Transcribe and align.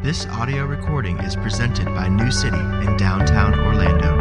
This 0.00 0.26
audio 0.26 0.64
recording 0.64 1.18
is 1.18 1.34
presented 1.34 1.86
by 1.86 2.06
New 2.06 2.30
City 2.30 2.56
in 2.56 2.96
downtown 2.96 3.52
Orlando. 3.58 4.16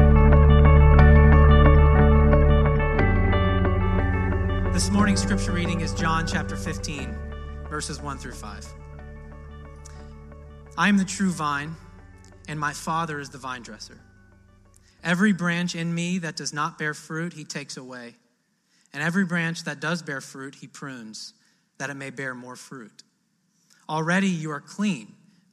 This 4.73 4.89
morning's 4.89 5.21
scripture 5.21 5.51
reading 5.51 5.81
is 5.81 5.93
John 5.93 6.25
chapter 6.25 6.57
15, 6.57 7.15
verses 7.69 8.01
1 8.01 8.17
through 8.17 8.31
5. 8.31 8.65
I 10.79 10.89
am 10.89 10.97
the 10.97 11.05
true 11.05 11.29
vine, 11.29 11.75
and 12.47 12.59
my 12.59 12.73
Father 12.73 13.19
is 13.19 13.29
the 13.29 13.37
vine 13.37 13.61
dresser. 13.61 13.99
Every 15.03 15.31
branch 15.31 15.75
in 15.75 15.93
me 15.93 16.17
that 16.17 16.35
does 16.35 16.53
not 16.53 16.79
bear 16.79 16.95
fruit, 16.95 17.33
he 17.33 17.43
takes 17.43 17.77
away. 17.77 18.15
And 18.93 19.03
every 19.03 19.25
branch 19.25 19.63
that 19.65 19.79
does 19.79 20.01
bear 20.01 20.21
fruit, 20.21 20.55
he 20.55 20.65
prunes, 20.65 21.35
that 21.77 21.91
it 21.91 21.95
may 21.95 22.09
bear 22.09 22.33
more 22.33 22.55
fruit. 22.55 23.03
Already 23.87 24.27
you 24.27 24.49
are 24.49 24.59
clean 24.59 25.13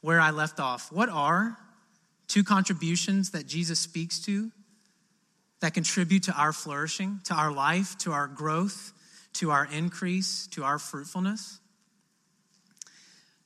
where 0.00 0.20
I 0.20 0.30
left 0.30 0.60
off, 0.60 0.92
what 0.92 1.08
are 1.08 1.56
two 2.26 2.44
contributions 2.44 3.30
that 3.30 3.46
Jesus 3.46 3.78
speaks 3.80 4.20
to 4.20 4.50
that 5.60 5.74
contribute 5.74 6.24
to 6.24 6.32
our 6.32 6.52
flourishing, 6.52 7.20
to 7.24 7.34
our 7.34 7.50
life, 7.50 7.98
to 7.98 8.12
our 8.12 8.28
growth, 8.28 8.92
to 9.34 9.50
our 9.50 9.66
increase, 9.72 10.46
to 10.48 10.64
our 10.64 10.78
fruitfulness? 10.78 11.58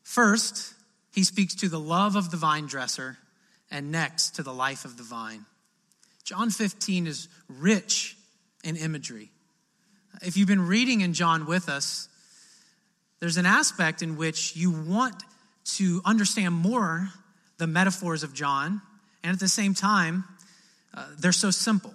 First, 0.03 0.75
he 1.15 1.25
speaks 1.25 1.55
to 1.57 1.69
the 1.69 1.81
love 1.81 2.17
of 2.17 2.31
the 2.31 2.37
vine 2.37 2.67
dresser, 2.67 3.19
and 3.71 3.91
next 3.91 4.37
to 4.37 4.43
the 4.43 4.53
life 4.53 4.85
of 4.85 4.99
the 4.99 5.03
vine. 5.03 5.47
John 6.25 6.51
15 6.51 7.07
is 7.07 7.29
rich 7.49 8.17
in 8.63 8.77
imagery. 8.77 9.31
If 10.21 10.37
you've 10.37 10.49
been 10.49 10.67
reading 10.67 11.01
in 11.01 11.15
John 11.15 11.47
with 11.47 11.69
us, 11.69 12.09
there's 13.21 13.39
an 13.39 13.47
aspect 13.47 14.03
in 14.03 14.17
which 14.17 14.55
you 14.55 14.71
want 14.71 15.23
to 15.65 16.03
understand 16.05 16.55
more 16.55 17.11
the 17.59 17.67
metaphors 17.67 18.23
of 18.23 18.35
John, 18.35 18.83
and 19.23 19.33
at 19.33 19.41
the 19.41 19.49
same 19.49 19.75
time, 19.75 20.25
uh, 20.95 21.07
they're 21.19 21.33
so 21.33 21.51
simple. 21.51 21.95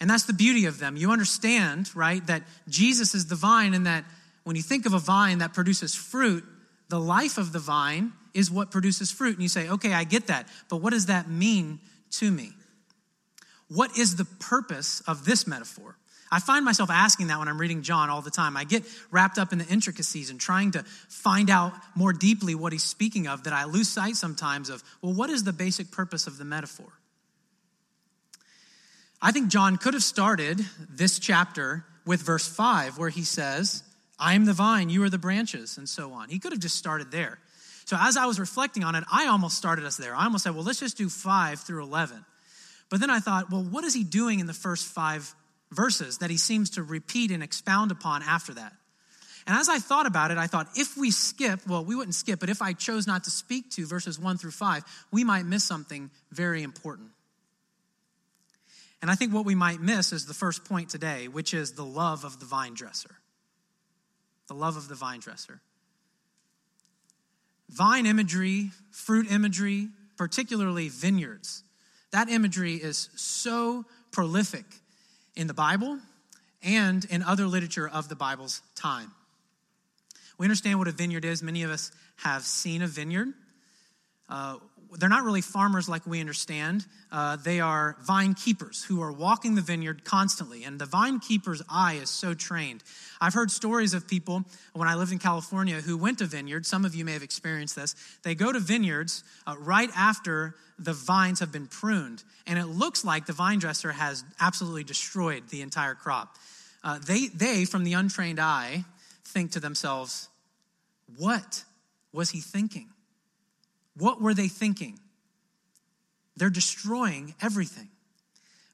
And 0.00 0.10
that's 0.10 0.24
the 0.24 0.32
beauty 0.32 0.66
of 0.66 0.78
them. 0.78 0.96
You 0.96 1.10
understand, 1.10 1.94
right, 1.94 2.26
that 2.26 2.42
Jesus 2.68 3.14
is 3.14 3.26
the 3.26 3.34
vine, 3.34 3.74
and 3.74 3.86
that 3.86 4.04
when 4.44 4.56
you 4.56 4.62
think 4.62 4.86
of 4.86 4.94
a 4.94 4.98
vine 4.98 5.38
that 5.38 5.54
produces 5.54 5.94
fruit, 5.94 6.44
the 6.88 7.00
life 7.00 7.38
of 7.38 7.52
the 7.52 7.58
vine 7.58 8.12
is 8.34 8.50
what 8.50 8.70
produces 8.70 9.10
fruit. 9.10 9.34
And 9.34 9.42
you 9.42 9.48
say, 9.48 9.68
okay, 9.68 9.92
I 9.92 10.04
get 10.04 10.28
that, 10.28 10.48
but 10.68 10.76
what 10.78 10.92
does 10.92 11.06
that 11.06 11.28
mean 11.28 11.80
to 12.12 12.30
me? 12.30 12.52
What 13.68 13.98
is 13.98 14.16
the 14.16 14.24
purpose 14.24 15.00
of 15.06 15.24
this 15.24 15.46
metaphor? 15.46 15.96
I 16.30 16.40
find 16.40 16.64
myself 16.64 16.90
asking 16.90 17.28
that 17.28 17.38
when 17.38 17.48
I'm 17.48 17.60
reading 17.60 17.82
John 17.82 18.10
all 18.10 18.20
the 18.20 18.30
time. 18.30 18.56
I 18.56 18.64
get 18.64 18.84
wrapped 19.10 19.38
up 19.38 19.52
in 19.52 19.58
the 19.58 19.66
intricacies 19.66 20.30
and 20.30 20.40
trying 20.40 20.72
to 20.72 20.82
find 21.08 21.50
out 21.50 21.72
more 21.94 22.12
deeply 22.12 22.54
what 22.54 22.72
he's 22.72 22.82
speaking 22.82 23.28
of 23.28 23.44
that 23.44 23.52
I 23.52 23.64
lose 23.64 23.88
sight 23.88 24.16
sometimes 24.16 24.68
of, 24.68 24.82
well, 25.02 25.12
what 25.12 25.30
is 25.30 25.44
the 25.44 25.52
basic 25.52 25.90
purpose 25.90 26.26
of 26.26 26.38
the 26.38 26.44
metaphor? 26.44 26.92
I 29.22 29.32
think 29.32 29.48
John 29.48 29.76
could 29.76 29.94
have 29.94 30.02
started 30.02 30.60
this 30.90 31.18
chapter 31.18 31.84
with 32.04 32.22
verse 32.22 32.46
5, 32.46 32.98
where 32.98 33.08
he 33.08 33.24
says, 33.24 33.82
I 34.18 34.34
am 34.34 34.44
the 34.44 34.52
vine, 34.52 34.90
you 34.90 35.02
are 35.02 35.10
the 35.10 35.18
branches, 35.18 35.78
and 35.78 35.88
so 35.88 36.12
on. 36.12 36.28
He 36.28 36.38
could 36.38 36.52
have 36.52 36.60
just 36.60 36.76
started 36.76 37.10
there. 37.10 37.38
So 37.86 37.96
as 37.98 38.16
I 38.16 38.26
was 38.26 38.40
reflecting 38.40 38.84
on 38.84 38.94
it, 38.94 39.04
I 39.12 39.26
almost 39.26 39.56
started 39.56 39.84
us 39.84 39.96
there. 39.96 40.14
I 40.14 40.24
almost 40.24 40.44
said, 40.44 40.54
well, 40.54 40.64
let's 40.64 40.80
just 40.80 40.96
do 40.96 41.08
5 41.08 41.60
through 41.60 41.82
11. 41.84 42.24
But 42.88 43.00
then 43.00 43.10
I 43.10 43.20
thought, 43.20 43.50
well, 43.50 43.62
what 43.62 43.84
is 43.84 43.94
he 43.94 44.04
doing 44.04 44.40
in 44.40 44.46
the 44.46 44.52
first 44.52 44.86
five 44.86 45.34
verses 45.72 46.18
that 46.18 46.30
he 46.30 46.36
seems 46.36 46.70
to 46.70 46.82
repeat 46.82 47.30
and 47.30 47.42
expound 47.42 47.90
upon 47.90 48.22
after 48.22 48.54
that. 48.54 48.72
And 49.46 49.56
as 49.56 49.68
I 49.68 49.78
thought 49.78 50.06
about 50.06 50.30
it, 50.30 50.38
I 50.38 50.48
thought 50.48 50.68
if 50.74 50.96
we 50.96 51.10
skip, 51.10 51.66
well, 51.68 51.84
we 51.84 51.94
wouldn't 51.94 52.14
skip, 52.14 52.40
but 52.40 52.50
if 52.50 52.60
I 52.60 52.72
chose 52.72 53.06
not 53.06 53.24
to 53.24 53.30
speak 53.30 53.70
to 53.72 53.86
verses 53.86 54.18
one 54.18 54.38
through 54.38 54.50
five, 54.50 54.84
we 55.12 55.22
might 55.22 55.44
miss 55.44 55.62
something 55.62 56.10
very 56.32 56.62
important. 56.62 57.10
And 59.02 59.10
I 59.10 59.14
think 59.14 59.32
what 59.32 59.44
we 59.44 59.54
might 59.54 59.80
miss 59.80 60.12
is 60.12 60.26
the 60.26 60.34
first 60.34 60.64
point 60.64 60.88
today, 60.88 61.28
which 61.28 61.54
is 61.54 61.72
the 61.72 61.84
love 61.84 62.24
of 62.24 62.40
the 62.40 62.46
vine 62.46 62.74
dresser. 62.74 63.16
The 64.48 64.54
love 64.54 64.76
of 64.76 64.88
the 64.88 64.94
vine 64.94 65.20
dresser. 65.20 65.60
Vine 67.68 68.06
imagery, 68.06 68.70
fruit 68.90 69.30
imagery, 69.30 69.88
particularly 70.16 70.88
vineyards, 70.88 71.62
that 72.10 72.28
imagery 72.28 72.74
is 72.74 73.10
so 73.16 73.84
prolific 74.10 74.64
in 75.36 75.46
the 75.46 75.54
Bible 75.54 75.98
and 76.62 77.04
in 77.04 77.22
other 77.22 77.46
literature 77.46 77.88
of 77.88 78.08
the 78.08 78.16
Bible's 78.16 78.62
time. 78.74 79.12
We 80.38 80.44
understand 80.44 80.78
what 80.78 80.88
a 80.88 80.92
vineyard 80.92 81.24
is. 81.24 81.42
Many 81.42 81.62
of 81.62 81.70
us 81.70 81.92
have 82.16 82.42
seen 82.42 82.82
a 82.82 82.86
vineyard. 82.86 83.28
Uh, 84.28 84.56
they're 84.98 85.08
not 85.08 85.24
really 85.24 85.40
farmers 85.40 85.88
like 85.88 86.06
we 86.06 86.20
understand. 86.20 86.86
Uh, 87.12 87.36
they 87.36 87.60
are 87.60 87.96
vine 88.02 88.34
keepers 88.34 88.84
who 88.84 89.02
are 89.02 89.12
walking 89.12 89.54
the 89.54 89.62
vineyard 89.62 90.04
constantly. 90.04 90.64
And 90.64 90.78
the 90.78 90.86
vine 90.86 91.20
keeper's 91.20 91.62
eye 91.68 91.94
is 91.94 92.10
so 92.10 92.34
trained. 92.34 92.82
I've 93.20 93.34
heard 93.34 93.50
stories 93.50 93.94
of 93.94 94.08
people 94.08 94.44
when 94.74 94.88
I 94.88 94.94
lived 94.94 95.12
in 95.12 95.18
California 95.18 95.80
who 95.80 95.96
went 95.96 96.18
to 96.18 96.26
vineyards. 96.26 96.68
Some 96.68 96.84
of 96.84 96.94
you 96.94 97.04
may 97.04 97.12
have 97.12 97.22
experienced 97.22 97.76
this. 97.76 97.94
They 98.22 98.34
go 98.34 98.52
to 98.52 98.60
vineyards 98.60 99.24
uh, 99.46 99.56
right 99.58 99.90
after 99.96 100.54
the 100.78 100.92
vines 100.92 101.40
have 101.40 101.52
been 101.52 101.66
pruned. 101.66 102.22
And 102.46 102.58
it 102.58 102.66
looks 102.66 103.04
like 103.04 103.26
the 103.26 103.32
vine 103.32 103.58
dresser 103.58 103.92
has 103.92 104.24
absolutely 104.40 104.84
destroyed 104.84 105.48
the 105.48 105.62
entire 105.62 105.94
crop. 105.94 106.36
Uh, 106.84 106.98
they, 106.98 107.28
they, 107.28 107.64
from 107.64 107.84
the 107.84 107.94
untrained 107.94 108.38
eye, 108.38 108.84
think 109.24 109.52
to 109.52 109.60
themselves, 109.60 110.28
what 111.16 111.64
was 112.12 112.30
he 112.30 112.40
thinking? 112.40 112.88
What 113.96 114.20
were 114.20 114.34
they 114.34 114.48
thinking? 114.48 114.98
They're 116.36 116.50
destroying 116.50 117.34
everything. 117.40 117.88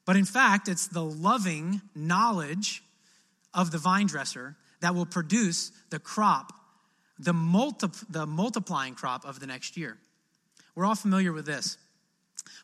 But 0.05 0.17
in 0.17 0.25
fact, 0.25 0.67
it's 0.67 0.87
the 0.87 1.03
loving 1.03 1.81
knowledge 1.95 2.83
of 3.53 3.71
the 3.71 3.77
vine 3.77 4.07
dresser 4.07 4.57
that 4.81 4.95
will 4.95 5.05
produce 5.05 5.71
the 5.89 5.99
crop, 5.99 6.51
the, 7.17 7.31
multi- 7.31 7.87
the 8.09 8.25
multiplying 8.25 8.95
crop 8.95 9.25
of 9.25 9.39
the 9.39 9.47
next 9.47 9.77
year. 9.77 9.97
We're 10.75 10.85
all 10.85 10.95
familiar 10.95 11.31
with 11.31 11.45
this. 11.45 11.77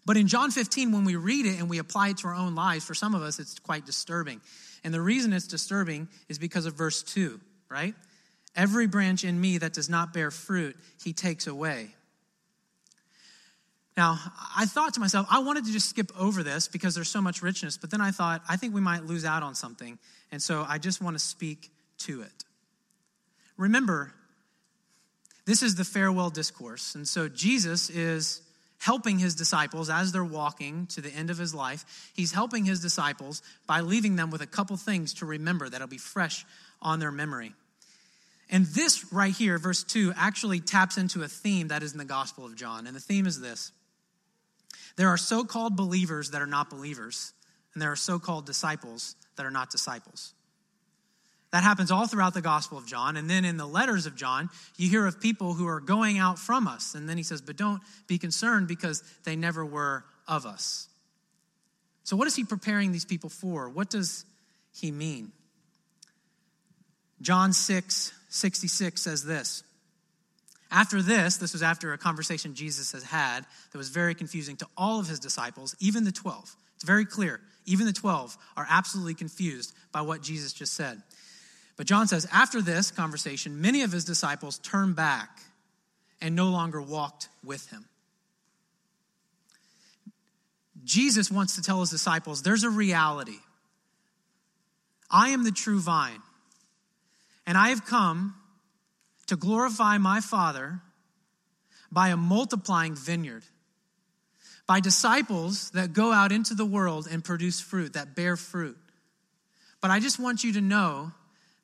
But 0.05 0.17
in 0.17 0.27
John 0.27 0.51
15, 0.51 0.91
when 0.91 1.05
we 1.05 1.15
read 1.15 1.45
it 1.45 1.59
and 1.59 1.69
we 1.69 1.77
apply 1.77 2.09
it 2.09 2.17
to 2.17 2.27
our 2.27 2.35
own 2.35 2.55
lives, 2.55 2.83
for 2.83 2.93
some 2.93 3.15
of 3.15 3.21
us, 3.21 3.39
it's 3.39 3.59
quite 3.59 3.85
disturbing. 3.85 4.41
And 4.83 4.93
the 4.93 5.01
reason 5.01 5.31
it's 5.31 5.47
disturbing 5.47 6.09
is 6.27 6.39
because 6.39 6.65
of 6.65 6.73
verse 6.73 7.03
2, 7.03 7.39
right? 7.69 7.93
Every 8.55 8.87
branch 8.87 9.23
in 9.23 9.39
me 9.39 9.59
that 9.59 9.73
does 9.73 9.89
not 9.89 10.13
bear 10.13 10.31
fruit, 10.31 10.75
he 11.03 11.13
takes 11.13 11.47
away. 11.47 11.95
Now, 13.99 14.17
I 14.55 14.65
thought 14.65 14.93
to 14.93 15.01
myself, 15.01 15.27
I 15.29 15.39
wanted 15.39 15.65
to 15.65 15.73
just 15.73 15.89
skip 15.89 16.09
over 16.17 16.41
this 16.41 16.69
because 16.69 16.95
there's 16.95 17.09
so 17.09 17.19
much 17.19 17.41
richness, 17.41 17.75
but 17.75 17.91
then 17.91 17.99
I 17.99 18.11
thought, 18.11 18.41
I 18.47 18.55
think 18.55 18.73
we 18.73 18.79
might 18.79 19.03
lose 19.03 19.25
out 19.25 19.43
on 19.43 19.55
something. 19.55 19.99
And 20.31 20.41
so 20.41 20.65
I 20.65 20.77
just 20.77 21.01
want 21.01 21.17
to 21.17 21.19
speak 21.19 21.69
to 22.05 22.21
it. 22.21 22.45
Remember, 23.57 24.13
this 25.45 25.62
is 25.62 25.75
the 25.75 25.83
farewell 25.83 26.29
discourse. 26.29 26.95
And 26.95 27.06
so 27.06 27.27
Jesus 27.27 27.89
is 27.89 28.41
helping 28.77 29.19
his 29.19 29.35
disciples 29.35 29.89
as 29.89 30.13
they're 30.13 30.24
walking 30.24 30.88
to 30.91 31.01
the 31.01 31.09
end 31.09 31.29
of 31.29 31.38
his 31.38 31.53
life. 31.53 32.09
He's 32.15 32.31
helping 32.31 32.63
his 32.63 32.79
disciples 32.79 33.41
by 33.68 33.81
leaving 33.81 34.15
them 34.15 34.31
with 34.31 34.39
a 34.39 34.47
couple 34.47 34.77
things 34.77 35.15
to 35.15 35.25
remember 35.25 35.68
that'll 35.68 35.88
be 35.88 35.97
fresh 35.97 36.45
on 36.81 37.00
their 37.00 37.12
memory. 37.12 37.51
And 38.50 38.65
this 38.68 39.12
right 39.12 39.35
here, 39.35 39.57
verse 39.57 39.83
2, 39.83 40.13
actually 40.15 40.62
taps 40.62 40.97
into 40.97 41.21
a 41.21 41.27
theme 41.27 41.68
that 41.68 41.83
is 41.83 41.91
in 41.91 41.97
the 41.97 42.06
Gospel 42.06 42.45
of 42.45 42.56
John. 42.56 42.88
And 42.88 42.95
the 42.95 43.01
theme 43.01 43.27
is 43.27 43.41
this 43.41 43.74
there 44.95 45.10
are 45.10 45.18
so 45.18 45.44
called 45.44 45.75
believers 45.75 46.31
that 46.31 46.42
are 46.42 46.48
not 46.48 46.69
believers, 46.69 47.33
and 47.74 47.81
there 47.81 47.92
are 47.92 47.98
so 47.98 48.19
called 48.19 48.45
disciples 48.45 49.16
that 49.36 49.45
are 49.45 49.51
not 49.51 49.69
disciples. 49.69 50.33
That 51.51 51.63
happens 51.63 51.89
all 51.89 52.06
throughout 52.06 52.36
the 52.36 52.42
Gospel 52.42 52.77
of 52.77 52.86
John. 52.86 53.18
And 53.18 53.30
then 53.30 53.44
in 53.44 53.57
the 53.57 53.66
letters 53.66 54.06
of 54.06 54.16
John, 54.16 54.50
you 54.77 54.88
hear 54.88 55.07
of 55.07 55.19
people 55.19 55.54
who 55.54 55.68
are 55.68 55.80
going 55.80 56.19
out 56.19 56.38
from 56.38 56.68
us. 56.68 56.94
And 56.94 57.10
then 57.10 57.18
he 57.18 57.24
says, 57.24 57.42
But 57.42 57.57
don't 57.57 57.81
be 58.07 58.19
concerned 58.19 58.68
because 58.68 59.04
they 59.24 59.36
never 59.36 59.66
were 59.66 60.06
of 60.27 60.45
us. 60.45 60.88
So, 62.04 62.15
what 62.15 62.27
is 62.27 62.36
he 62.36 62.44
preparing 62.44 62.92
these 62.92 63.06
people 63.06 63.30
for? 63.30 63.69
What 63.69 63.89
does 63.89 64.25
he 64.74 64.92
mean? 64.92 65.31
John 67.22 67.51
6 67.54 68.13
66 68.30 69.01
says 69.01 69.24
this 69.24 69.63
After 70.71 71.01
this, 71.01 71.38
this 71.38 71.54
was 71.54 71.63
after 71.63 71.94
a 71.94 71.98
conversation 71.98 72.54
Jesus 72.54 72.92
has 72.92 73.04
had 73.04 73.45
that 73.71 73.77
was 73.77 73.89
very 73.89 74.13
confusing 74.13 74.56
to 74.57 74.68
all 74.77 75.00
of 75.00 75.07
his 75.07 75.19
disciples, 75.19 75.75
even 75.80 76.04
the 76.04 76.12
12. 76.12 76.56
It's 76.75 76.83
very 76.83 77.06
clear. 77.06 77.42
Even 77.66 77.86
the 77.86 77.94
12 77.94 78.38
are 78.56 78.68
absolutely 78.69 79.16
confused 79.16 79.74
by 79.92 80.01
what 80.01 80.21
Jesus 80.21 80.54
just 80.54 80.74
said. 80.74 81.01
But 81.75 81.88
John 81.88 82.07
says, 82.07 82.27
after 82.31 82.62
this 82.62 82.92
conversation, 82.92 83.62
many 83.62 83.81
of 83.81 83.92
his 83.92 84.06
disciples 84.06 84.60
turned 84.60 84.95
back 84.95 85.39
and 86.21 86.36
no 86.36 86.50
longer 86.50 86.81
walked 86.81 87.30
with 87.44 87.69
him. 87.69 87.86
Jesus 90.83 91.31
wants 91.31 91.56
to 91.56 91.62
tell 91.62 91.80
his 91.80 91.89
disciples 91.89 92.42
there's 92.42 92.63
a 92.63 92.69
reality. 92.69 93.38
I 95.10 95.30
am 95.30 95.44
the 95.44 95.51
true 95.51 95.80
vine, 95.80 96.22
and 97.45 97.57
I 97.57 97.69
have 97.69 97.86
come 97.86 98.36
to 99.29 99.35
glorify 99.35 99.97
my 99.97 100.21
Father 100.21 100.81
by 101.91 102.09
a 102.09 102.17
multiplying 102.17 102.95
vineyard, 102.95 103.43
by 104.67 104.79
disciples 104.79 105.71
that 105.71 105.93
go 105.93 106.11
out 106.11 106.31
into 106.31 106.53
the 106.53 106.65
world 106.65 107.07
and 107.09 107.23
produce 107.23 107.59
fruit, 107.61 107.93
that 107.93 108.15
bear 108.15 108.35
fruit. 108.35 108.77
But 109.81 109.91
I 109.91 109.99
just 109.99 110.19
want 110.19 110.43
you 110.43 110.53
to 110.53 110.61
know 110.61 111.11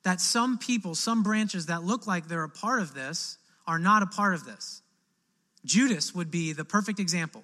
that 0.04 0.20
some 0.20 0.58
people, 0.58 0.94
some 0.94 1.24
branches 1.24 1.66
that 1.66 1.82
look 1.82 2.06
like 2.06 2.28
they're 2.28 2.44
a 2.44 2.48
part 2.48 2.80
of 2.80 2.94
this, 2.94 3.36
are 3.66 3.80
not 3.80 4.02
a 4.02 4.06
part 4.06 4.34
of 4.34 4.44
this. 4.44 4.82
Judas 5.64 6.14
would 6.14 6.30
be 6.30 6.52
the 6.52 6.64
perfect 6.64 7.00
example. 7.00 7.42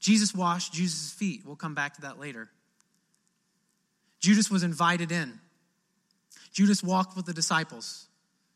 Jesus 0.00 0.34
washed 0.34 0.74
Jesus' 0.74 1.12
feet. 1.12 1.42
We'll 1.46 1.56
come 1.56 1.74
back 1.74 1.94
to 1.94 2.02
that 2.02 2.20
later. 2.20 2.50
Judas 4.20 4.50
was 4.50 4.62
invited 4.62 5.10
in. 5.10 5.40
Judas 6.56 6.82
walked 6.82 7.14
with 7.14 7.26
the 7.26 7.34
disciples. 7.34 8.06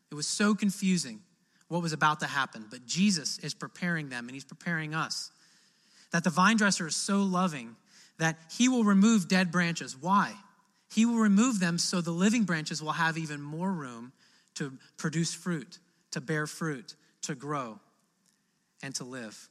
It 0.09 0.15
was 0.15 0.25
so 0.25 0.55
confusing 0.55 1.19
what 1.67 1.83
was 1.83 1.93
about 1.93 2.21
to 2.21 2.25
happen, 2.25 2.65
but 2.67 2.87
Jesus 2.87 3.37
is 3.37 3.53
preparing 3.53 4.09
them 4.09 4.25
and 4.27 4.33
he's 4.33 4.43
preparing 4.43 4.95
us. 4.95 5.29
That 6.09 6.23
the 6.23 6.31
vine 6.31 6.57
dresser 6.57 6.87
is 6.87 6.95
so 6.95 7.19
loving 7.19 7.75
that 8.17 8.39
he 8.57 8.67
will 8.67 8.83
remove 8.83 9.27
dead 9.27 9.51
branches. 9.51 9.95
Why? 9.95 10.33
He 10.91 11.05
will 11.05 11.17
remove 11.17 11.59
them 11.59 11.77
so 11.77 12.01
the 12.01 12.09
living 12.09 12.43
branches 12.43 12.81
will 12.81 12.93
have 12.93 13.19
even 13.19 13.39
more 13.39 13.71
room 13.71 14.13
to 14.55 14.73
produce 14.97 15.35
fruit, 15.35 15.77
to 16.09 16.19
bear 16.19 16.47
fruit, 16.47 16.95
to 17.21 17.35
grow, 17.35 17.79
and 18.81 18.95
to 18.95 19.03
live. 19.03 19.47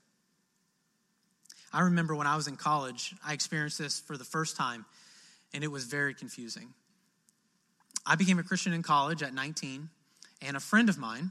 I 1.73 1.83
remember 1.83 2.17
when 2.17 2.27
I 2.27 2.35
was 2.35 2.49
in 2.49 2.57
college, 2.57 3.15
I 3.25 3.33
experienced 3.33 3.79
this 3.79 4.01
for 4.01 4.17
the 4.17 4.25
first 4.25 4.57
time, 4.57 4.87
and 5.55 5.63
it 5.63 5.69
was 5.69 5.85
very 5.85 6.15
confusing. 6.15 6.75
I 8.07 8.17
became 8.17 8.39
a 8.39 8.43
Christian 8.43 8.73
in 8.73 8.83
college 8.83 9.23
at 9.23 9.35
19, 9.35 9.89
and 10.43 10.57
a 10.57 10.61
friend 10.61 10.89
of 10.89 10.99
mine, 10.99 11.31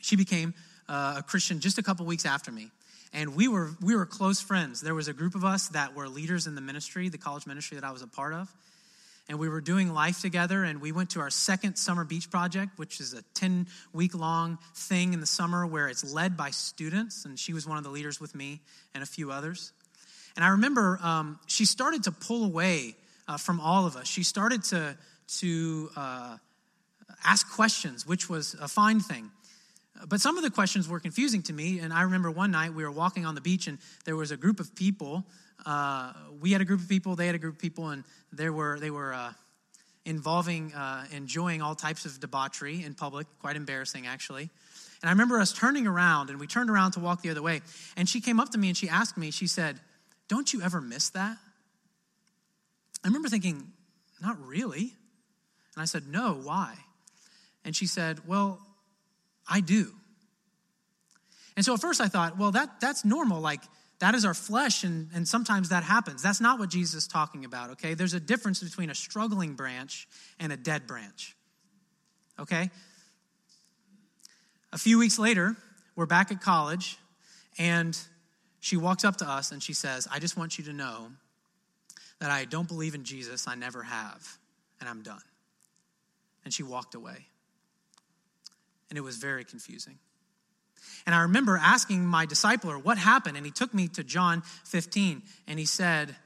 she 0.00 0.16
became 0.16 0.54
uh, 0.88 1.16
a 1.18 1.22
Christian 1.22 1.60
just 1.60 1.78
a 1.78 1.82
couple 1.82 2.06
weeks 2.06 2.26
after 2.26 2.52
me. 2.52 2.70
And 3.12 3.34
we 3.34 3.48
were, 3.48 3.70
we 3.80 3.96
were 3.96 4.06
close 4.06 4.40
friends. 4.40 4.80
There 4.80 4.94
was 4.94 5.08
a 5.08 5.12
group 5.12 5.34
of 5.34 5.44
us 5.44 5.68
that 5.68 5.94
were 5.94 6.08
leaders 6.08 6.46
in 6.46 6.54
the 6.54 6.60
ministry, 6.60 7.08
the 7.08 7.18
college 7.18 7.46
ministry 7.46 7.76
that 7.76 7.84
I 7.84 7.90
was 7.90 8.02
a 8.02 8.06
part 8.06 8.34
of. 8.34 8.52
And 9.30 9.38
we 9.38 9.48
were 9.48 9.60
doing 9.60 9.92
life 9.92 10.22
together, 10.22 10.64
and 10.64 10.80
we 10.80 10.90
went 10.90 11.10
to 11.10 11.20
our 11.20 11.28
second 11.28 11.76
summer 11.76 12.04
beach 12.04 12.30
project, 12.30 12.78
which 12.78 12.98
is 12.98 13.12
a 13.12 13.22
10 13.34 13.66
week 13.92 14.14
long 14.14 14.58
thing 14.74 15.12
in 15.12 15.20
the 15.20 15.26
summer 15.26 15.66
where 15.66 15.88
it's 15.88 16.14
led 16.14 16.36
by 16.36 16.50
students. 16.50 17.26
And 17.26 17.38
she 17.38 17.52
was 17.52 17.66
one 17.66 17.76
of 17.76 17.84
the 17.84 17.90
leaders 17.90 18.20
with 18.20 18.34
me 18.34 18.60
and 18.94 19.02
a 19.02 19.06
few 19.06 19.30
others. 19.30 19.72
And 20.34 20.44
I 20.44 20.48
remember 20.50 20.98
um, 21.02 21.38
she 21.46 21.66
started 21.66 22.04
to 22.04 22.12
pull 22.12 22.44
away 22.44 22.96
uh, 23.26 23.36
from 23.36 23.60
all 23.60 23.86
of 23.86 23.96
us. 23.96 24.06
She 24.06 24.22
started 24.22 24.62
to, 24.64 24.96
to 25.38 25.90
uh, 25.96 26.36
ask 27.24 27.50
questions, 27.50 28.06
which 28.06 28.28
was 28.28 28.54
a 28.54 28.68
fine 28.68 29.00
thing. 29.00 29.30
But 30.06 30.20
some 30.20 30.36
of 30.36 30.44
the 30.44 30.50
questions 30.50 30.88
were 30.88 31.00
confusing 31.00 31.42
to 31.44 31.52
me. 31.52 31.80
And 31.80 31.92
I 31.92 32.02
remember 32.02 32.30
one 32.30 32.50
night 32.50 32.72
we 32.72 32.84
were 32.84 32.90
walking 32.90 33.26
on 33.26 33.34
the 33.34 33.40
beach, 33.40 33.66
and 33.66 33.78
there 34.04 34.16
was 34.16 34.30
a 34.30 34.36
group 34.36 34.60
of 34.60 34.74
people. 34.74 35.24
Uh, 35.66 36.12
we 36.40 36.52
had 36.52 36.60
a 36.60 36.64
group 36.64 36.80
of 36.80 36.88
people, 36.88 37.16
they 37.16 37.26
had 37.26 37.34
a 37.34 37.38
group 37.38 37.56
of 37.56 37.60
people, 37.60 37.88
and 37.88 38.04
there 38.32 38.52
were, 38.52 38.78
they 38.78 38.90
were 38.90 39.12
uh, 39.12 39.32
involving, 40.04 40.72
uh, 40.72 41.04
enjoying 41.12 41.62
all 41.62 41.74
types 41.74 42.04
of 42.04 42.20
debauchery 42.20 42.84
in 42.84 42.94
public, 42.94 43.26
quite 43.40 43.56
embarrassing, 43.56 44.06
actually. 44.06 44.50
And 45.02 45.08
I 45.08 45.12
remember 45.12 45.38
us 45.40 45.52
turning 45.52 45.86
around, 45.86 46.30
and 46.30 46.40
we 46.40 46.46
turned 46.46 46.70
around 46.70 46.92
to 46.92 47.00
walk 47.00 47.22
the 47.22 47.30
other 47.30 47.42
way. 47.42 47.60
And 47.96 48.08
she 48.08 48.20
came 48.20 48.40
up 48.40 48.50
to 48.50 48.58
me 48.58 48.68
and 48.68 48.76
she 48.76 48.88
asked 48.88 49.16
me, 49.16 49.30
she 49.30 49.46
said, 49.46 49.78
Don't 50.28 50.52
you 50.52 50.62
ever 50.62 50.80
miss 50.80 51.10
that? 51.10 51.36
I 53.04 53.08
remember 53.08 53.28
thinking, 53.28 53.72
Not 54.20 54.40
really. 54.44 54.94
And 55.78 55.82
I 55.82 55.84
said, 55.84 56.08
No, 56.08 56.34
why? 56.34 56.74
And 57.64 57.74
she 57.74 57.86
said, 57.86 58.18
Well, 58.26 58.58
I 59.48 59.60
do. 59.60 59.92
And 61.54 61.64
so 61.64 61.72
at 61.72 61.80
first 61.80 62.00
I 62.00 62.08
thought, 62.08 62.36
well, 62.36 62.50
that, 62.50 62.80
that's 62.80 63.04
normal. 63.04 63.40
Like, 63.40 63.60
that 64.00 64.16
is 64.16 64.24
our 64.24 64.34
flesh, 64.34 64.82
and, 64.82 65.08
and 65.14 65.26
sometimes 65.26 65.68
that 65.68 65.84
happens. 65.84 66.20
That's 66.20 66.40
not 66.40 66.58
what 66.58 66.68
Jesus 66.68 67.02
is 67.02 67.08
talking 67.08 67.44
about, 67.44 67.70
okay? 67.70 67.94
There's 67.94 68.14
a 68.14 68.20
difference 68.20 68.60
between 68.60 68.90
a 68.90 68.94
struggling 68.94 69.54
branch 69.54 70.08
and 70.40 70.52
a 70.52 70.56
dead 70.56 70.88
branch, 70.88 71.36
okay? 72.40 72.70
A 74.72 74.78
few 74.78 74.98
weeks 74.98 75.18
later, 75.18 75.56
we're 75.94 76.06
back 76.06 76.32
at 76.32 76.40
college, 76.40 76.98
and 77.56 77.96
she 78.58 78.76
walks 78.76 79.04
up 79.04 79.16
to 79.18 79.28
us 79.28 79.52
and 79.52 79.62
she 79.62 79.72
says, 79.72 80.08
I 80.12 80.18
just 80.18 80.36
want 80.36 80.58
you 80.58 80.64
to 80.64 80.72
know 80.72 81.12
that 82.18 82.32
I 82.32 82.46
don't 82.46 82.66
believe 82.66 82.96
in 82.96 83.04
Jesus. 83.04 83.46
I 83.46 83.54
never 83.54 83.84
have, 83.84 84.38
and 84.80 84.88
I'm 84.88 85.02
done 85.02 85.22
and 86.48 86.54
she 86.54 86.62
walked 86.62 86.94
away. 86.94 87.26
And 88.88 88.96
it 88.96 89.02
was 89.02 89.18
very 89.18 89.44
confusing. 89.44 89.98
And 91.04 91.14
I 91.14 91.20
remember 91.20 91.60
asking 91.62 92.06
my 92.06 92.24
discipler 92.24 92.82
what 92.82 92.96
happened, 92.96 93.36
and 93.36 93.44
he 93.44 93.52
took 93.52 93.74
me 93.74 93.86
to 93.88 94.02
John 94.02 94.42
15, 94.64 95.20
and 95.46 95.58
he 95.58 95.66
said, 95.66 96.16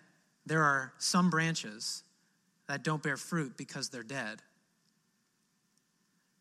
There 0.46 0.62
are 0.62 0.92
some 0.98 1.28
branches 1.28 2.04
that 2.68 2.84
don't 2.84 3.02
bear 3.02 3.16
fruit 3.16 3.56
because 3.56 3.88
they're 3.88 4.04
dead. 4.04 4.42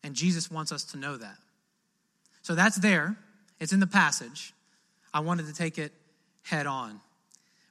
And 0.04 0.14
Jesus 0.14 0.48
wants 0.48 0.70
us 0.70 0.84
to 0.92 0.96
know 0.96 1.16
that. 1.16 1.38
So 2.42 2.54
that's 2.54 2.76
there, 2.76 3.16
it's 3.58 3.72
in 3.72 3.80
the 3.80 3.88
passage. 3.88 4.54
I 5.12 5.18
wanted 5.18 5.48
to 5.48 5.54
take 5.54 5.76
it 5.76 5.90
head 6.44 6.68
on. 6.68 7.00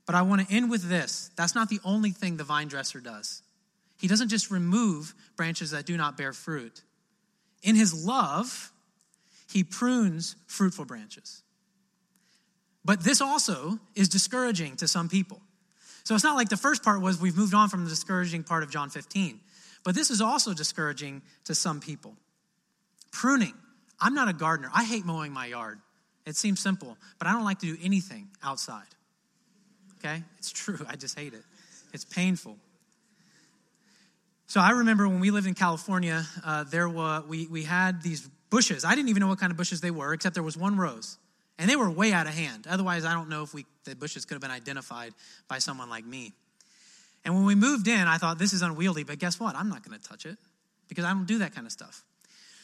But 0.05 0.15
I 0.15 0.23
want 0.23 0.45
to 0.45 0.53
end 0.53 0.69
with 0.69 0.89
this. 0.89 1.31
That's 1.37 1.55
not 1.55 1.69
the 1.69 1.79
only 1.85 2.11
thing 2.11 2.35
the 2.35 2.43
vine 2.43 2.67
dresser 2.67 2.99
does. 2.99 3.40
He 4.01 4.07
doesn't 4.07 4.29
just 4.29 4.49
remove 4.49 5.13
branches 5.35 5.71
that 5.71 5.85
do 5.85 5.95
not 5.95 6.17
bear 6.17 6.33
fruit. 6.33 6.81
In 7.61 7.75
his 7.75 8.03
love, 8.03 8.71
he 9.47 9.63
prunes 9.63 10.35
fruitful 10.47 10.85
branches. 10.85 11.43
But 12.83 13.03
this 13.03 13.21
also 13.21 13.77
is 13.95 14.09
discouraging 14.09 14.77
to 14.77 14.87
some 14.87 15.07
people. 15.07 15.39
So 16.03 16.15
it's 16.15 16.23
not 16.23 16.35
like 16.35 16.49
the 16.49 16.57
first 16.57 16.83
part 16.83 16.99
was 16.99 17.21
we've 17.21 17.37
moved 17.37 17.53
on 17.53 17.69
from 17.69 17.83
the 17.83 17.91
discouraging 17.91 18.43
part 18.43 18.63
of 18.63 18.71
John 18.71 18.89
15. 18.89 19.39
But 19.83 19.93
this 19.93 20.09
is 20.09 20.19
also 20.19 20.55
discouraging 20.55 21.21
to 21.45 21.53
some 21.53 21.79
people. 21.79 22.15
Pruning. 23.11 23.53
I'm 23.99 24.15
not 24.15 24.29
a 24.29 24.33
gardener. 24.33 24.71
I 24.73 24.83
hate 24.83 25.05
mowing 25.05 25.31
my 25.31 25.45
yard. 25.45 25.79
It 26.25 26.35
seems 26.35 26.59
simple, 26.59 26.97
but 27.19 27.27
I 27.27 27.33
don't 27.33 27.43
like 27.43 27.59
to 27.59 27.67
do 27.67 27.77
anything 27.83 28.29
outside. 28.43 28.87
Okay? 29.99 30.23
It's 30.39 30.51
true. 30.51 30.79
I 30.89 30.95
just 30.95 31.19
hate 31.19 31.35
it. 31.35 31.43
It's 31.93 32.05
painful. 32.05 32.57
So 34.51 34.59
I 34.59 34.71
remember 34.71 35.07
when 35.07 35.21
we 35.21 35.31
lived 35.31 35.47
in 35.47 35.53
California, 35.53 36.25
uh, 36.43 36.65
there 36.65 36.89
were, 36.89 37.23
we, 37.25 37.47
we 37.47 37.63
had 37.63 38.03
these 38.03 38.27
bushes. 38.49 38.83
I 38.83 38.95
didn't 38.95 39.07
even 39.07 39.21
know 39.21 39.29
what 39.29 39.39
kind 39.39 39.49
of 39.49 39.55
bushes 39.55 39.79
they 39.79 39.91
were, 39.91 40.11
except 40.11 40.33
there 40.33 40.43
was 40.43 40.57
one 40.57 40.75
rose. 40.75 41.17
And 41.57 41.69
they 41.69 41.77
were 41.77 41.89
way 41.89 42.11
out 42.11 42.27
of 42.27 42.33
hand. 42.33 42.67
Otherwise, 42.69 43.05
I 43.05 43.13
don't 43.13 43.29
know 43.29 43.43
if 43.43 43.53
we, 43.53 43.65
the 43.85 43.95
bushes 43.95 44.25
could 44.25 44.33
have 44.33 44.41
been 44.41 44.51
identified 44.51 45.13
by 45.47 45.59
someone 45.59 45.89
like 45.89 46.05
me. 46.05 46.33
And 47.23 47.33
when 47.33 47.45
we 47.45 47.55
moved 47.55 47.87
in, 47.87 48.09
I 48.09 48.17
thought, 48.17 48.39
this 48.39 48.51
is 48.51 48.61
unwieldy, 48.61 49.05
but 49.05 49.19
guess 49.19 49.39
what? 49.39 49.55
I'm 49.55 49.69
not 49.69 49.87
going 49.87 49.97
to 49.97 50.05
touch 50.05 50.25
it 50.25 50.37
because 50.89 51.05
I 51.05 51.13
don't 51.13 51.27
do 51.27 51.37
that 51.37 51.55
kind 51.55 51.65
of 51.65 51.71
stuff. 51.71 52.03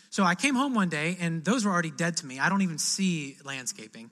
So 0.10 0.26
I 0.26 0.36
came 0.36 0.56
home 0.56 0.74
one 0.74 0.90
day, 0.90 1.16
and 1.22 1.46
those 1.46 1.64
were 1.64 1.72
already 1.72 1.92
dead 1.92 2.18
to 2.18 2.26
me. 2.26 2.38
I 2.38 2.50
don't 2.50 2.64
even 2.64 2.80
see 2.80 3.38
landscaping. 3.46 4.12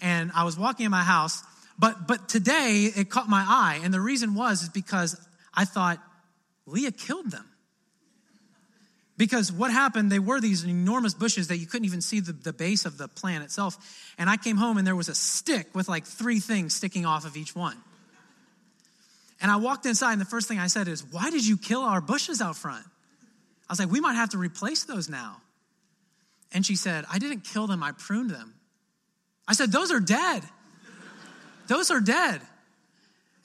And 0.00 0.32
I 0.34 0.44
was 0.44 0.58
walking 0.58 0.86
in 0.86 0.90
my 0.90 1.02
house, 1.02 1.42
but, 1.78 2.08
but 2.08 2.30
today 2.30 2.90
it 2.96 3.10
caught 3.10 3.28
my 3.28 3.44
eye. 3.46 3.80
And 3.84 3.92
the 3.92 4.00
reason 4.00 4.34
was 4.34 4.62
is 4.62 4.70
because 4.70 5.20
I 5.52 5.66
thought, 5.66 5.98
Leah 6.70 6.92
killed 6.92 7.30
them. 7.30 7.46
Because 9.16 9.52
what 9.52 9.70
happened, 9.70 10.10
they 10.10 10.18
were 10.18 10.40
these 10.40 10.64
enormous 10.64 11.12
bushes 11.12 11.48
that 11.48 11.58
you 11.58 11.66
couldn't 11.66 11.84
even 11.84 12.00
see 12.00 12.20
the, 12.20 12.32
the 12.32 12.54
base 12.54 12.86
of 12.86 12.96
the 12.96 13.06
plant 13.06 13.44
itself. 13.44 13.76
And 14.16 14.30
I 14.30 14.38
came 14.38 14.56
home 14.56 14.78
and 14.78 14.86
there 14.86 14.96
was 14.96 15.10
a 15.10 15.14
stick 15.14 15.66
with 15.74 15.90
like 15.90 16.06
three 16.06 16.40
things 16.40 16.74
sticking 16.74 17.04
off 17.04 17.26
of 17.26 17.36
each 17.36 17.54
one. 17.54 17.76
And 19.42 19.50
I 19.50 19.56
walked 19.56 19.86
inside, 19.86 20.12
and 20.12 20.20
the 20.20 20.26
first 20.26 20.48
thing 20.48 20.58
I 20.58 20.66
said 20.66 20.88
is, 20.88 21.04
Why 21.04 21.30
did 21.30 21.46
you 21.46 21.56
kill 21.56 21.80
our 21.80 22.00
bushes 22.00 22.40
out 22.40 22.56
front? 22.56 22.84
I 23.68 23.72
was 23.72 23.78
like, 23.78 23.90
We 23.90 24.00
might 24.00 24.14
have 24.14 24.30
to 24.30 24.38
replace 24.38 24.84
those 24.84 25.08
now. 25.08 25.36
And 26.52 26.64
she 26.64 26.76
said, 26.76 27.04
I 27.10 27.18
didn't 27.18 27.44
kill 27.44 27.66
them, 27.66 27.82
I 27.82 27.92
pruned 27.92 28.30
them. 28.30 28.54
I 29.46 29.54
said, 29.54 29.72
Those 29.72 29.92
are 29.92 30.00
dead. 30.00 30.42
Those 31.68 31.90
are 31.90 32.00
dead. 32.00 32.40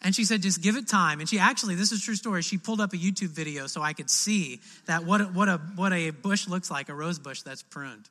And 0.03 0.13
she 0.13 0.23
said, 0.25 0.41
just 0.41 0.61
give 0.61 0.75
it 0.75 0.87
time. 0.87 1.19
And 1.19 1.27
she 1.27 1.39
actually, 1.39 1.75
this 1.75 1.91
is 1.91 2.01
true 2.01 2.15
story. 2.15 2.41
She 2.43 2.57
pulled 2.57 2.79
up 2.79 2.93
a 2.93 2.97
YouTube 2.97 3.29
video 3.29 3.67
so 3.67 3.81
I 3.81 3.93
could 3.93 4.09
see 4.09 4.59
that 4.85 5.03
what, 5.03 5.21
a, 5.21 5.25
what, 5.25 5.49
a, 5.49 5.57
what 5.75 5.93
a 5.93 6.11
bush 6.11 6.47
looks 6.47 6.69
like, 6.69 6.89
a 6.89 6.93
rose 6.93 7.17
bush 7.17 7.41
that's 7.41 7.63
pruned. 7.63 8.07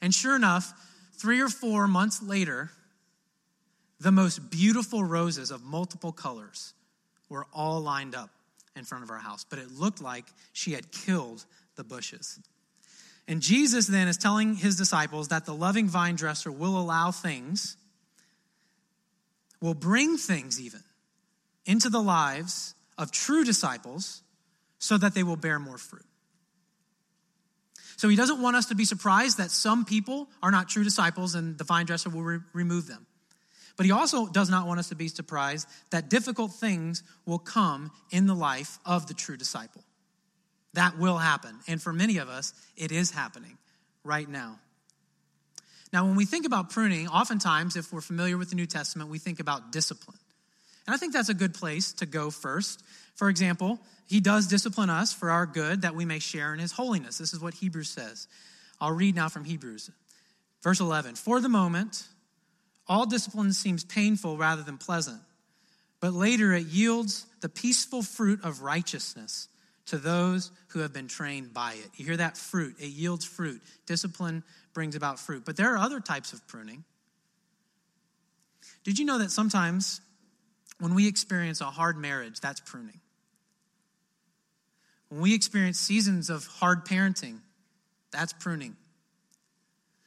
And 0.00 0.14
sure 0.14 0.36
enough, 0.36 0.72
three 1.14 1.40
or 1.40 1.48
four 1.48 1.88
months 1.88 2.22
later, 2.22 2.70
the 3.98 4.12
most 4.12 4.50
beautiful 4.50 5.02
roses 5.02 5.50
of 5.50 5.64
multiple 5.64 6.12
colors 6.12 6.74
were 7.28 7.46
all 7.52 7.80
lined 7.80 8.14
up 8.14 8.30
in 8.76 8.84
front 8.84 9.02
of 9.02 9.10
our 9.10 9.18
house. 9.18 9.44
But 9.48 9.58
it 9.58 9.72
looked 9.72 10.02
like 10.02 10.26
she 10.52 10.72
had 10.72 10.92
killed 10.92 11.44
the 11.76 11.84
bushes. 11.84 12.38
And 13.26 13.40
Jesus 13.40 13.86
then 13.86 14.06
is 14.06 14.18
telling 14.18 14.54
his 14.54 14.76
disciples 14.76 15.28
that 15.28 15.46
the 15.46 15.54
loving 15.54 15.88
vine 15.88 16.14
dresser 16.14 16.52
will 16.52 16.78
allow 16.78 17.10
things 17.10 17.76
will 19.64 19.72
bring 19.72 20.18
things 20.18 20.60
even 20.60 20.82
into 21.64 21.88
the 21.88 21.98
lives 21.98 22.74
of 22.98 23.10
true 23.10 23.44
disciples 23.44 24.20
so 24.78 24.98
that 24.98 25.14
they 25.14 25.22
will 25.22 25.36
bear 25.36 25.58
more 25.58 25.78
fruit. 25.78 26.04
So 27.96 28.10
he 28.10 28.14
doesn't 28.14 28.42
want 28.42 28.56
us 28.56 28.66
to 28.66 28.74
be 28.74 28.84
surprised 28.84 29.38
that 29.38 29.50
some 29.50 29.86
people 29.86 30.28
are 30.42 30.50
not 30.50 30.68
true 30.68 30.84
disciples 30.84 31.34
and 31.34 31.56
the 31.56 31.64
vine 31.64 31.86
dresser 31.86 32.10
will 32.10 32.22
re- 32.22 32.40
remove 32.52 32.86
them. 32.88 33.06
But 33.78 33.86
he 33.86 33.92
also 33.92 34.26
does 34.26 34.50
not 34.50 34.66
want 34.66 34.80
us 34.80 34.90
to 34.90 34.96
be 34.96 35.08
surprised 35.08 35.66
that 35.88 36.10
difficult 36.10 36.52
things 36.52 37.02
will 37.24 37.38
come 37.38 37.90
in 38.10 38.26
the 38.26 38.34
life 38.34 38.78
of 38.84 39.06
the 39.06 39.14
true 39.14 39.38
disciple. 39.38 39.82
That 40.74 40.98
will 40.98 41.16
happen. 41.16 41.58
And 41.66 41.80
for 41.80 41.94
many 41.94 42.18
of 42.18 42.28
us, 42.28 42.52
it 42.76 42.92
is 42.92 43.12
happening 43.12 43.56
right 44.04 44.28
now. 44.28 44.58
Now, 45.94 46.04
when 46.06 46.16
we 46.16 46.24
think 46.24 46.44
about 46.44 46.70
pruning, 46.70 47.06
oftentimes, 47.06 47.76
if 47.76 47.92
we're 47.92 48.00
familiar 48.00 48.36
with 48.36 48.50
the 48.50 48.56
New 48.56 48.66
Testament, 48.66 49.10
we 49.10 49.20
think 49.20 49.38
about 49.38 49.70
discipline. 49.70 50.18
And 50.88 50.94
I 50.94 50.96
think 50.98 51.12
that's 51.12 51.28
a 51.28 51.34
good 51.34 51.54
place 51.54 51.92
to 51.92 52.04
go 52.04 52.32
first. 52.32 52.82
For 53.14 53.28
example, 53.28 53.78
he 54.08 54.18
does 54.18 54.48
discipline 54.48 54.90
us 54.90 55.12
for 55.12 55.30
our 55.30 55.46
good 55.46 55.82
that 55.82 55.94
we 55.94 56.04
may 56.04 56.18
share 56.18 56.52
in 56.52 56.58
his 56.58 56.72
holiness. 56.72 57.18
This 57.18 57.32
is 57.32 57.38
what 57.38 57.54
Hebrews 57.54 57.90
says. 57.90 58.26
I'll 58.80 58.90
read 58.90 59.14
now 59.14 59.28
from 59.28 59.44
Hebrews. 59.44 59.88
Verse 60.64 60.80
11 60.80 61.14
For 61.14 61.40
the 61.40 61.48
moment, 61.48 62.02
all 62.88 63.06
discipline 63.06 63.52
seems 63.52 63.84
painful 63.84 64.36
rather 64.36 64.62
than 64.62 64.78
pleasant, 64.78 65.20
but 66.00 66.12
later 66.12 66.52
it 66.54 66.66
yields 66.66 67.24
the 67.40 67.48
peaceful 67.48 68.02
fruit 68.02 68.40
of 68.42 68.62
righteousness 68.62 69.46
to 69.86 69.98
those 69.98 70.50
who 70.74 70.80
have 70.80 70.92
been 70.92 71.06
trained 71.06 71.54
by 71.54 71.72
it. 71.72 71.88
You 71.94 72.04
hear 72.04 72.16
that 72.16 72.36
fruit, 72.36 72.74
it 72.80 72.88
yields 72.88 73.24
fruit. 73.24 73.62
Discipline 73.86 74.42
brings 74.74 74.96
about 74.96 75.20
fruit. 75.20 75.44
But 75.46 75.56
there 75.56 75.72
are 75.72 75.78
other 75.78 76.00
types 76.00 76.32
of 76.32 76.46
pruning. 76.48 76.84
Did 78.82 78.98
you 78.98 79.04
know 79.04 79.18
that 79.18 79.30
sometimes 79.30 80.00
when 80.80 80.94
we 80.96 81.06
experience 81.06 81.60
a 81.60 81.66
hard 81.66 81.96
marriage, 81.96 82.40
that's 82.40 82.60
pruning? 82.60 83.00
When 85.08 85.20
we 85.20 85.32
experience 85.32 85.78
seasons 85.78 86.28
of 86.28 86.44
hard 86.46 86.84
parenting, 86.84 87.38
that's 88.10 88.32
pruning. 88.32 88.76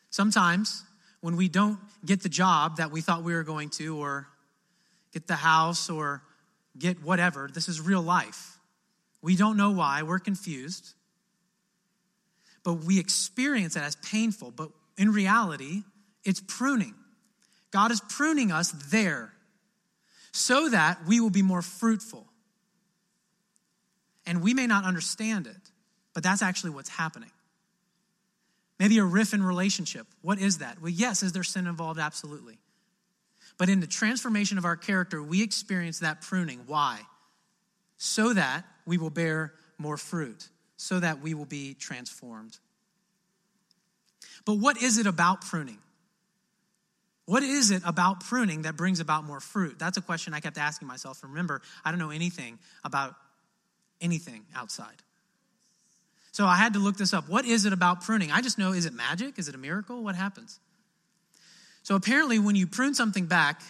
Sometimes 0.10 0.84
when 1.22 1.38
we 1.38 1.48
don't 1.48 1.80
get 2.06 2.24
the 2.24 2.30
job 2.30 2.78
that 2.78 2.92
we 2.92 3.00
thought 3.00 3.24
we 3.24 3.34
were 3.34 3.44
going 3.44 3.70
to, 3.70 3.98
or 3.98 4.28
get 5.14 5.28
the 5.28 5.36
house, 5.36 5.90
or 5.90 6.22
get 6.78 7.02
whatever, 7.02 7.50
this 7.52 7.70
is 7.70 7.80
real 7.80 8.02
life. 8.02 8.57
We 9.22 9.36
don't 9.36 9.58
know 9.58 9.72
why, 9.72 10.04
we're 10.04 10.20
confused 10.20 10.94
but 12.68 12.84
we 12.84 13.00
experience 13.00 13.78
it 13.78 13.82
as 13.82 13.96
painful. 13.96 14.52
But 14.52 14.72
in 14.98 15.14
reality, 15.14 15.84
it's 16.26 16.44
pruning. 16.46 16.96
God 17.72 17.92
is 17.92 18.02
pruning 18.10 18.52
us 18.52 18.74
there 18.92 19.32
so 20.34 20.68
that 20.68 21.00
we 21.08 21.22
will 21.22 21.30
be 21.30 21.42
more 21.42 21.62
fruitful. 21.62 22.28
And 24.26 24.44
we 24.44 24.54
may 24.54 24.68
not 24.68 24.84
understand 24.84 25.48
it, 25.48 25.72
but 26.14 26.24
that's 26.24 26.42
actually 26.42 26.72
what's 26.72 26.90
happening. 26.90 27.32
Maybe 28.82 28.98
a 28.98 29.06
riff 29.06 29.34
in 29.34 29.42
relationship. 29.42 30.06
What 30.22 30.38
is 30.38 30.58
that? 30.58 30.82
Well, 30.82 30.92
yes, 30.92 31.24
is 31.24 31.32
there 31.32 31.44
sin 31.44 31.68
involved? 31.68 32.02
Absolutely. 32.02 32.58
But 33.58 33.70
in 33.70 33.80
the 33.80 33.88
transformation 33.88 34.58
of 34.58 34.66
our 34.66 34.76
character, 34.76 35.24
we 35.24 35.42
experience 35.42 36.00
that 36.00 36.20
pruning. 36.20 36.64
Why? 36.68 37.00
So 37.96 38.34
that 38.34 38.66
we 38.88 38.98
will 38.98 39.12
bear 39.12 39.54
more 39.78 39.98
fruit 39.98 40.48
so 40.78 41.00
that 41.00 41.22
we 41.22 41.36
will 41.36 41.46
be 41.46 41.76
transformed. 41.76 42.58
But 44.46 44.56
what 44.56 44.82
is 44.82 44.98
it 44.98 45.06
about 45.06 45.42
pruning? 45.42 45.78
What 47.26 47.44
is 47.44 47.72
it 47.72 47.84
about 47.86 48.22
pruning 48.22 48.62
that 48.62 48.78
brings 48.78 49.02
about 49.02 49.26
more 49.26 49.42
fruit? 49.42 49.78
That's 49.78 49.98
a 49.98 50.02
question 50.02 50.34
I 50.34 50.40
kept 50.40 50.58
asking 50.58 50.88
myself. 50.88 51.22
Remember, 51.22 51.62
I 51.84 51.92
don't 51.92 52.00
know 52.00 52.10
anything 52.10 52.58
about 52.86 53.16
anything 54.00 54.46
outside. 54.56 55.04
So 56.32 56.46
I 56.46 56.56
had 56.56 56.74
to 56.74 56.80
look 56.80 56.96
this 56.98 57.14
up. 57.14 57.28
What 57.28 57.46
is 57.46 57.66
it 57.66 57.74
about 57.74 58.02
pruning? 58.02 58.32
I 58.32 58.42
just 58.42 58.58
know 58.58 58.72
is 58.72 58.86
it 58.86 58.94
magic? 58.94 59.38
Is 59.38 59.50
it 59.50 59.56
a 59.56 59.58
miracle? 59.58 60.04
What 60.04 60.16
happens? 60.16 60.60
So 61.84 61.96
apparently, 61.96 62.40
when 62.40 62.56
you 62.56 62.68
prune 62.68 62.94
something 62.94 63.26
back, 63.26 63.62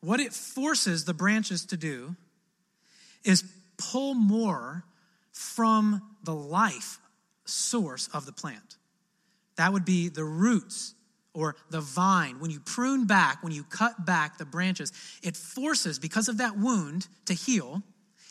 what 0.00 0.18
it 0.18 0.32
forces 0.32 1.04
the 1.04 1.14
branches 1.14 1.66
to 1.66 1.76
do 1.76 2.16
is 3.24 3.44
pull 3.78 4.14
more 4.14 4.84
from 5.32 6.02
the 6.24 6.34
life 6.34 6.98
source 7.44 8.08
of 8.12 8.26
the 8.26 8.32
plant. 8.32 8.76
That 9.56 9.72
would 9.72 9.84
be 9.84 10.08
the 10.08 10.24
roots 10.24 10.94
or 11.34 11.56
the 11.70 11.80
vine. 11.80 12.40
When 12.40 12.50
you 12.50 12.60
prune 12.60 13.06
back, 13.06 13.42
when 13.42 13.52
you 13.52 13.64
cut 13.64 14.06
back 14.06 14.38
the 14.38 14.44
branches, 14.44 14.92
it 15.22 15.36
forces, 15.36 15.98
because 15.98 16.28
of 16.28 16.38
that 16.38 16.56
wound 16.56 17.08
to 17.26 17.34
heal, 17.34 17.82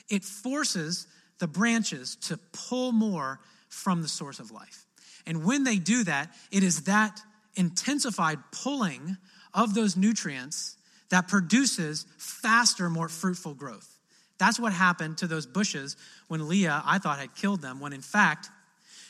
it 0.09 0.23
forces 0.23 1.07
the 1.39 1.47
branches 1.47 2.15
to 2.15 2.37
pull 2.51 2.91
more 2.91 3.39
from 3.69 4.01
the 4.01 4.07
source 4.07 4.39
of 4.39 4.51
life. 4.51 4.85
And 5.25 5.43
when 5.43 5.63
they 5.63 5.77
do 5.77 6.03
that, 6.03 6.33
it 6.51 6.63
is 6.63 6.83
that 6.83 7.19
intensified 7.55 8.39
pulling 8.51 9.17
of 9.53 9.73
those 9.73 9.95
nutrients 9.95 10.77
that 11.09 11.27
produces 11.27 12.05
faster, 12.17 12.89
more 12.89 13.09
fruitful 13.09 13.53
growth. 13.53 13.94
That's 14.37 14.59
what 14.59 14.73
happened 14.73 15.19
to 15.19 15.27
those 15.27 15.45
bushes 15.45 15.95
when 16.27 16.47
Leah, 16.47 16.81
I 16.85 16.99
thought, 16.99 17.19
had 17.19 17.35
killed 17.35 17.61
them, 17.61 17.79
when 17.79 17.93
in 17.93 18.01
fact, 18.01 18.49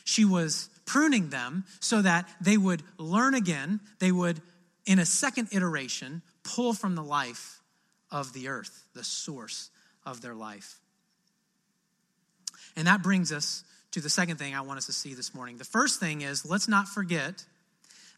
she 0.04 0.24
was 0.24 0.68
pruning 0.84 1.30
them 1.30 1.64
so 1.80 2.00
that 2.02 2.28
they 2.40 2.56
would 2.56 2.82
learn 2.96 3.34
again, 3.34 3.80
they 3.98 4.12
would, 4.12 4.40
in 4.84 4.98
a 4.98 5.06
second 5.06 5.48
iteration, 5.52 6.22
pull 6.44 6.72
from 6.72 6.94
the 6.94 7.02
life 7.02 7.60
of 8.10 8.32
the 8.32 8.48
earth, 8.48 8.84
the 8.94 9.02
source 9.02 9.70
of 10.04 10.20
their 10.20 10.34
life. 10.34 10.78
And 12.76 12.86
that 12.86 13.02
brings 13.02 13.32
us 13.32 13.64
to 13.92 14.00
the 14.00 14.10
second 14.10 14.36
thing 14.36 14.54
I 14.54 14.60
want 14.60 14.78
us 14.78 14.86
to 14.86 14.92
see 14.92 15.14
this 15.14 15.34
morning. 15.34 15.56
The 15.56 15.64
first 15.64 15.98
thing 15.98 16.20
is 16.20 16.48
let's 16.48 16.68
not 16.68 16.86
forget 16.86 17.44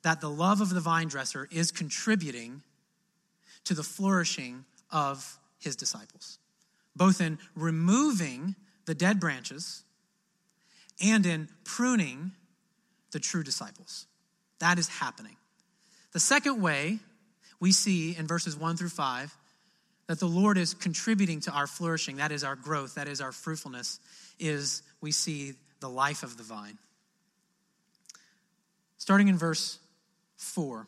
that 0.03 0.21
the 0.21 0.29
love 0.31 0.61
of 0.61 0.71
the 0.71 0.81
vine 0.81 1.09
dresser 1.09 1.49
is 1.51 1.71
contributing 1.71 2.63
to 3.65 3.75
the 3.75 3.83
flourishing 3.83 4.65
of 4.91 5.39
his 5.59 5.75
disciples 5.75 6.39
both 6.97 7.21
in 7.21 7.39
removing 7.55 8.57
the 8.87 8.95
dead 8.95 9.21
branches 9.21 9.85
and 11.03 11.27
in 11.27 11.49
pruning 11.65 12.33
the 13.13 13.21
true 13.21 13.43
disciples. 13.43 14.07
That 14.59 14.79
is 14.79 14.89
happening. 14.89 15.37
The 16.13 16.21
second 16.21 16.61
way 16.61 16.99
we 17.61 17.73
see 17.73 18.17
in 18.17 18.27
verses 18.27 18.57
1 18.57 18.77
through 18.77 18.89
5 18.89 19.37
that 20.07 20.19
the 20.19 20.27
Lord 20.27 20.57
is 20.57 20.75
contributing 20.75 21.41
to 21.41 21.51
our 21.51 21.67
flourishing, 21.67 22.17
that 22.17 22.33
is 22.33 22.43
our 22.43 22.57
growth, 22.57 22.95
that 22.95 23.09
is 23.09 23.21
our 23.21 23.33
fruitfulness, 23.33 24.01
is 24.39 24.83
we 25.01 25.13
see 25.13 25.53
the 25.81 25.89
life 25.89 26.23
of 26.23 26.37
the 26.37 26.43
vine. 26.43 26.79
Starting 28.97 29.29
in 29.29 29.39
verse 29.39 29.79
4 30.37 30.87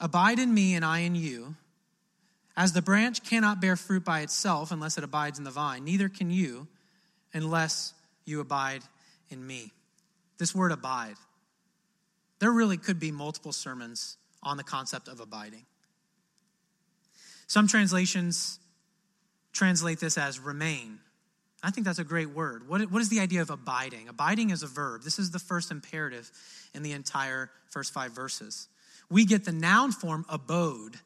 Abide 0.00 0.40
in 0.40 0.52
me, 0.52 0.74
and 0.74 0.84
I 0.84 1.00
in 1.00 1.14
you 1.14 1.54
as 2.56 2.72
the 2.72 2.82
branch 2.82 3.24
cannot 3.24 3.60
bear 3.60 3.76
fruit 3.76 4.04
by 4.04 4.20
itself 4.20 4.70
unless 4.70 4.98
it 4.98 5.04
abides 5.04 5.38
in 5.38 5.44
the 5.44 5.50
vine, 5.50 5.84
neither 5.84 6.08
can 6.08 6.30
you 6.30 6.68
unless 7.32 7.94
you 8.24 8.40
abide 8.40 8.82
in 9.30 9.46
me. 9.46 9.72
This 10.38 10.54
word 10.54 10.72
abide, 10.72 11.16
there 12.38 12.50
really 12.50 12.76
could 12.76 12.98
be 12.98 13.10
multiple 13.10 13.52
sermons 13.52 14.16
on 14.42 14.56
the 14.56 14.64
concept 14.64 15.08
of 15.08 15.20
abiding. 15.20 15.64
Some 17.46 17.68
translations 17.68 18.58
translate 19.52 20.00
this 20.00 20.18
as 20.18 20.40
remain. 20.40 20.98
I 21.62 21.70
think 21.70 21.86
that's 21.86 22.00
a 22.00 22.04
great 22.04 22.30
word. 22.30 22.68
What, 22.68 22.90
what 22.90 23.02
is 23.02 23.08
the 23.08 23.20
idea 23.20 23.40
of 23.42 23.50
abiding? 23.50 24.08
Abiding 24.08 24.50
is 24.50 24.62
a 24.62 24.66
verb. 24.66 25.02
This 25.04 25.18
is 25.18 25.30
the 25.30 25.38
first 25.38 25.70
imperative 25.70 26.30
in 26.74 26.82
the 26.82 26.92
entire 26.92 27.50
first 27.70 27.92
five 27.92 28.12
verses. 28.12 28.68
We 29.08 29.24
get 29.24 29.44
the 29.44 29.52
noun 29.52 29.92
form 29.92 30.24
abode 30.28 30.96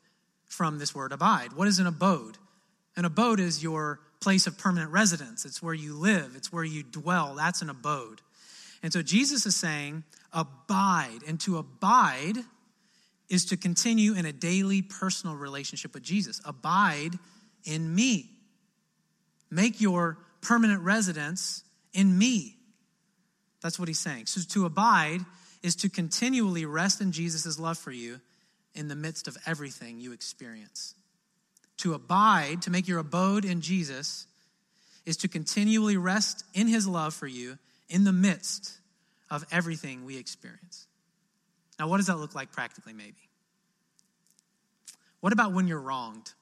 from 0.46 0.78
this 0.78 0.94
word 0.94 1.12
abide. 1.12 1.52
What 1.52 1.68
is 1.68 1.78
an 1.78 1.86
abode? 1.86 2.38
An 2.96 3.04
abode 3.04 3.40
is 3.40 3.62
your 3.62 4.00
place 4.20 4.46
of 4.46 4.58
permanent 4.58 4.90
residence, 4.90 5.44
it's 5.44 5.62
where 5.62 5.74
you 5.74 5.94
live, 5.94 6.32
it's 6.34 6.52
where 6.52 6.64
you 6.64 6.82
dwell. 6.82 7.34
That's 7.34 7.62
an 7.62 7.70
abode. 7.70 8.22
And 8.82 8.92
so 8.92 9.02
Jesus 9.02 9.46
is 9.46 9.56
saying, 9.56 10.04
abide. 10.32 11.20
And 11.26 11.40
to 11.40 11.58
abide 11.58 12.38
is 13.28 13.46
to 13.46 13.56
continue 13.56 14.14
in 14.14 14.26
a 14.26 14.32
daily 14.32 14.82
personal 14.82 15.36
relationship 15.36 15.94
with 15.94 16.02
Jesus. 16.02 16.40
Abide 16.44 17.18
in 17.64 17.94
me. 17.94 18.30
Make 19.50 19.80
your 19.80 20.18
permanent 20.40 20.82
residence 20.82 21.64
in 21.92 22.16
me. 22.16 22.56
That's 23.62 23.78
what 23.78 23.88
he's 23.88 23.98
saying. 23.98 24.26
So 24.26 24.40
to 24.40 24.66
abide 24.66 25.20
is 25.62 25.76
to 25.76 25.88
continually 25.88 26.64
rest 26.64 27.00
in 27.00 27.12
Jesus' 27.12 27.58
love 27.58 27.78
for 27.78 27.90
you 27.90 28.20
in 28.76 28.88
the 28.88 28.95
midst 28.95 29.28
of 29.28 29.37
everything 29.47 30.00
you 30.00 30.12
experience. 30.12 30.95
To 31.78 31.95
abide, 31.95 32.62
to 32.62 32.71
make 32.71 32.88
your 32.88 32.99
abode 32.99 33.45
in 33.45 33.61
Jesus, 33.61 34.26
is 35.04 35.16
to 35.18 35.28
continually 35.28 35.97
rest 35.97 36.45
in 36.54 36.66
his 36.66 36.87
love 36.87 37.14
for 37.14 37.26
you 37.26 37.59
in 37.88 38.04
the 38.04 38.12
midst 38.12 38.78
of 39.30 39.45
everything 39.50 40.04
we 40.04 40.16
experience. 40.16 40.87
Now, 41.78 41.88
what 41.88 41.99
does 41.99 42.06
that 42.06 42.16
look 42.16 42.35
like 42.35 42.52
practically, 42.52 42.92
maybe? 42.92 43.28
What 45.21 45.33
about 45.33 45.52
when 45.52 45.68
you're 45.68 45.80
wronged? 45.80 46.33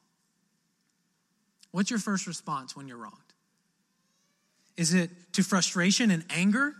What's 1.70 1.90
your 1.90 1.98
first 1.98 2.26
response 2.26 2.76
when 2.76 2.86
you're 2.86 2.96
wronged? 2.96 3.18
Is 4.76 4.94
it 4.94 5.10
to 5.34 5.42
frustration 5.42 6.10
and 6.10 6.24
anger, 6.30 6.74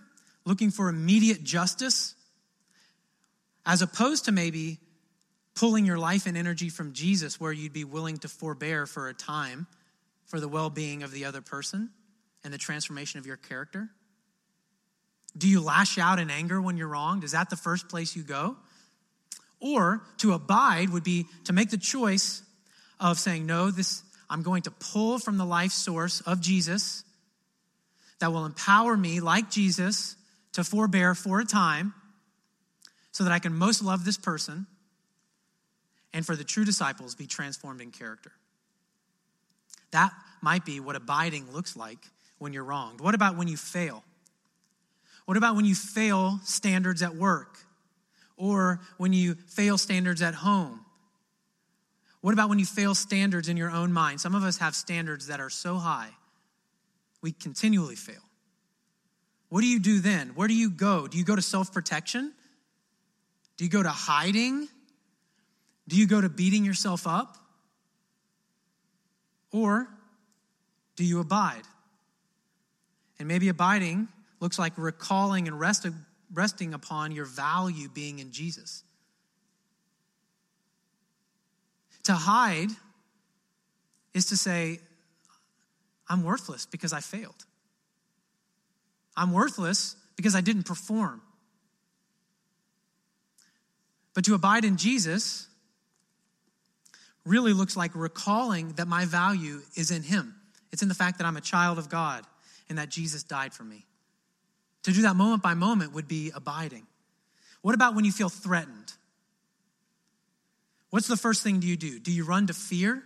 looking 0.44 0.70
for 0.70 0.88
immediate 0.88 1.42
justice, 1.42 2.14
as 3.66 3.82
opposed 3.82 4.26
to 4.26 4.32
maybe 4.32 4.78
pulling 5.54 5.87
your 5.87 5.99
life 5.99 6.26
and 6.26 6.37
energy 6.37 6.68
from 6.68 6.92
Jesus, 6.92 7.40
where 7.40 7.52
you'd 7.52 7.73
be 7.73 7.84
willing 7.84 8.18
to 8.18 8.28
forbear 8.28 8.87
for 8.87 9.08
a 9.08 9.14
time 9.14 9.66
for 10.26 10.40
the 10.40 10.49
well 10.49 10.70
being 10.70 11.02
of 11.02 11.12
the 11.12 11.25
other 11.25 11.40
person 11.40 11.90
and 12.42 12.52
the 12.52 12.58
transformation 12.58 13.18
of 13.18 13.26
your 13.26 13.37
character? 13.37 13.88
Do 15.37 15.49
you 15.49 15.61
lash 15.61 15.99
out 15.99 16.18
in 16.18 16.30
anger 16.30 16.61
when 16.61 16.76
you're 16.76 16.88
wronged? 16.88 17.25
Is 17.25 17.32
that 17.32 17.50
the 17.50 17.56
first 17.56 17.88
place 17.88 18.14
you 18.14 18.23
go? 18.23 18.56
Or 19.61 20.02
to 20.18 20.32
abide 20.32 20.90
would 20.90 21.04
be 21.04 21.26
to 21.44 21.52
make 21.52 21.70
the 21.70 21.78
choice 21.78 22.42
of 23.00 23.18
saying, 23.18 23.46
No, 23.46 23.70
this, 23.70 24.02
I'm 24.28 24.42
going 24.42 24.62
to 24.62 24.70
pull 24.70 25.18
from 25.18 25.38
the 25.38 25.44
life 25.44 25.73
source 25.73 26.20
of 26.20 26.40
Jesus 26.40 27.04
that 28.20 28.32
will 28.32 28.46
empower 28.46 28.96
me, 28.96 29.20
like 29.20 29.50
Jesus, 29.50 30.16
to 30.52 30.64
forbear 30.64 31.14
for 31.14 31.40
a 31.40 31.44
time 31.44 31.94
so 33.11 33.25
that 33.25 33.32
I 33.32 33.38
can 33.38 33.54
most 33.54 33.82
love 33.82 34.04
this 34.04 34.16
person 34.16 34.66
and 36.14 36.25
for 36.25 36.35
the 36.35 36.44
true 36.44 36.64
disciples 36.64 37.14
be 37.14 37.26
transformed 37.26 37.83
in 37.83 37.90
character. 37.90 38.33
That 39.90 40.12
might 40.40 40.64
be 40.64 40.80
what 40.80 40.97
abiding 40.97 41.52
looks 41.52 41.76
like 41.76 41.99
when 42.38 42.54
you're 42.54 42.64
wronged. 42.64 43.00
What 43.00 43.14
about 43.14 43.37
when 43.37 43.49
you 43.49 43.59
fail? 43.59 44.02
What 45.26 45.37
about 45.37 45.54
when 45.54 45.66
you 45.66 45.75
fail 45.75 46.40
standards 46.44 47.02
at 47.02 47.14
work 47.14 47.59
or 48.38 48.80
when 48.97 49.12
you 49.12 49.35
fail 49.35 49.76
standards 49.76 50.23
at 50.23 50.35
home 50.35 50.85
what 52.25 52.33
about 52.33 52.49
when 52.49 52.59
you 52.59 52.64
fail 52.64 52.94
standards 52.94 53.50
in 53.50 53.59
your 53.59 53.71
own 53.71 53.92
mind? 53.92 54.18
Some 54.18 54.35
of 54.35 54.44
us 54.44 54.56
have 54.56 54.75
standards 54.75 55.26
that 55.26 55.40
are 55.40 55.50
so 55.50 55.76
high, 55.76 56.09
we 57.21 57.33
continually 57.33 57.97
fail. 57.97 58.23
What 59.50 59.61
do 59.61 59.66
you 59.66 59.78
do 59.78 60.00
then? 60.00 60.30
Where 60.30 60.49
do 60.49 60.54
you 60.54 60.71
go? 60.71 61.06
Do 61.06 61.18
you 61.18 61.25
go 61.25 61.37
to 61.37 61.42
self 61.42 61.71
protection? 61.71 62.33
Do 63.59 63.64
you 63.66 63.71
go 63.71 63.83
to 63.83 63.90
hiding? 63.90 64.68
Do 65.86 65.96
you 65.96 66.06
go 66.06 66.20
to 66.20 66.28
beating 66.28 66.64
yourself 66.64 67.06
up? 67.06 67.36
Or 69.52 69.88
do 70.96 71.04
you 71.04 71.20
abide? 71.20 71.62
And 73.18 73.28
maybe 73.28 73.48
abiding 73.48 74.08
looks 74.40 74.58
like 74.58 74.72
recalling 74.76 75.46
and 75.46 75.60
resting 75.60 76.74
upon 76.74 77.12
your 77.12 77.26
value 77.26 77.88
being 77.88 78.18
in 78.18 78.32
Jesus. 78.32 78.82
To 82.04 82.12
hide 82.12 82.70
is 84.12 84.26
to 84.26 84.36
say, 84.36 84.80
I'm 86.08 86.22
worthless 86.22 86.66
because 86.66 86.92
I 86.92 87.00
failed. 87.00 87.46
I'm 89.16 89.32
worthless 89.32 89.96
because 90.16 90.34
I 90.34 90.40
didn't 90.40 90.64
perform. 90.64 91.22
But 94.12 94.24
to 94.26 94.35
abide 94.35 94.64
in 94.64 94.76
Jesus 94.76 95.48
really 97.24 97.52
looks 97.52 97.76
like 97.76 97.92
recalling 97.94 98.72
that 98.74 98.88
my 98.88 99.04
value 99.04 99.60
is 99.76 99.90
in 99.90 100.02
Him. 100.02 100.34
It's 100.72 100.82
in 100.82 100.88
the 100.88 100.94
fact 100.94 101.18
that 101.18 101.26
I'm 101.26 101.37
a 101.37 101.40
child 101.40 101.78
of 101.78 101.88
God 101.88 102.24
and 102.68 102.78
that 102.78 102.88
Jesus 102.88 103.22
died 103.22 103.54
for 103.54 103.64
me. 103.64 103.87
To 104.84 104.92
do 104.92 105.02
that 105.02 105.16
moment 105.16 105.42
by 105.42 105.54
moment 105.54 105.94
would 105.94 106.08
be 106.08 106.30
abiding. 106.34 106.87
What 107.62 107.74
about 107.74 107.94
when 107.94 108.04
you 108.04 108.12
feel 108.12 108.28
threatened? 108.28 108.92
What's 110.90 111.08
the 111.08 111.16
first 111.16 111.42
thing 111.42 111.60
do 111.60 111.66
you 111.66 111.76
do? 111.76 111.98
Do 111.98 112.12
you 112.12 112.24
run 112.24 112.46
to 112.48 112.54
fear? 112.54 113.02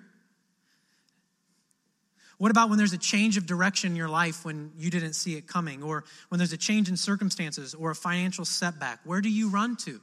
What 2.39 2.51
about 2.51 2.69
when 2.69 2.79
there's 2.79 2.93
a 2.93 2.99
change 2.99 3.37
of 3.37 3.47
direction 3.47 3.91
in 3.91 3.97
your 3.97 4.09
life 4.09 4.45
when 4.45 4.73
you 4.79 4.91
didn't 4.91 5.15
see 5.15 5.35
it 5.37 5.47
coming, 5.47 5.83
or 5.83 6.05
when 6.29 6.39
there's 6.39 6.53
a 6.53 6.59
change 6.59 6.89
in 6.89 6.97
circumstances 6.97 7.75
or 7.75 7.91
a 7.91 7.95
financial 7.95 8.45
setback? 8.45 9.01
Where 9.05 9.21
do 9.21 9.29
you 9.29 9.49
run 9.51 9.77
to? 9.79 10.01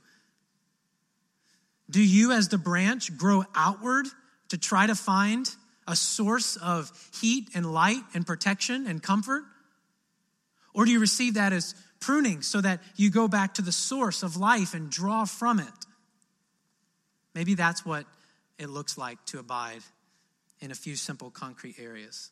Do 1.89 2.01
you, 2.01 2.31
as 2.31 2.49
the 2.49 2.57
branch, 2.57 3.15
grow 3.17 3.43
outward 3.55 4.07
to 4.49 4.57
try 4.57 4.87
to 4.87 4.95
find 4.95 5.49
a 5.87 5.95
source 5.95 6.55
of 6.55 6.91
heat 7.21 7.49
and 7.53 7.71
light 7.71 8.01
and 8.13 8.25
protection 8.25 8.87
and 8.87 9.01
comfort? 9.01 9.43
Or 10.73 10.85
do 10.85 10.91
you 10.91 10.99
receive 10.99 11.35
that 11.35 11.53
as 11.53 11.75
pruning 11.99 12.41
so 12.41 12.59
that 12.61 12.81
you 12.95 13.09
go 13.09 13.27
back 13.27 13.55
to 13.55 13.61
the 13.61 13.71
source 13.71 14.23
of 14.23 14.35
life 14.35 14.73
and 14.73 14.89
draw 14.89 15.25
from 15.25 15.59
it? 15.59 15.85
Maybe 17.33 17.53
that's 17.53 17.85
what 17.85 18.05
it 18.57 18.69
looks 18.69 18.97
like 18.97 19.23
to 19.25 19.39
abide 19.39 19.81
in 20.59 20.71
a 20.71 20.75
few 20.75 20.95
simple, 20.95 21.29
concrete 21.29 21.75
areas. 21.79 22.31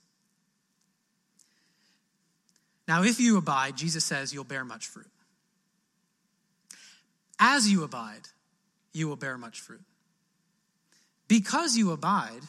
Now, 2.87 3.03
if 3.03 3.19
you 3.19 3.37
abide, 3.37 3.77
Jesus 3.77 4.03
says 4.03 4.33
you'll 4.33 4.43
bear 4.43 4.65
much 4.65 4.87
fruit. 4.87 5.09
As 7.39 7.69
you 7.69 7.83
abide, 7.83 8.27
you 8.93 9.07
will 9.07 9.15
bear 9.15 9.37
much 9.37 9.59
fruit. 9.59 9.81
Because 11.27 11.75
you 11.75 11.91
abide, 11.91 12.41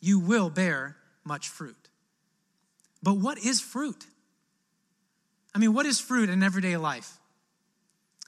you 0.00 0.18
will 0.18 0.50
bear 0.50 0.96
much 1.24 1.48
fruit. 1.48 1.88
But 3.02 3.14
what 3.14 3.38
is 3.38 3.60
fruit? 3.60 4.06
I 5.54 5.58
mean, 5.58 5.74
what 5.74 5.86
is 5.86 6.00
fruit 6.00 6.30
in 6.30 6.42
everyday 6.42 6.76
life? 6.76 7.18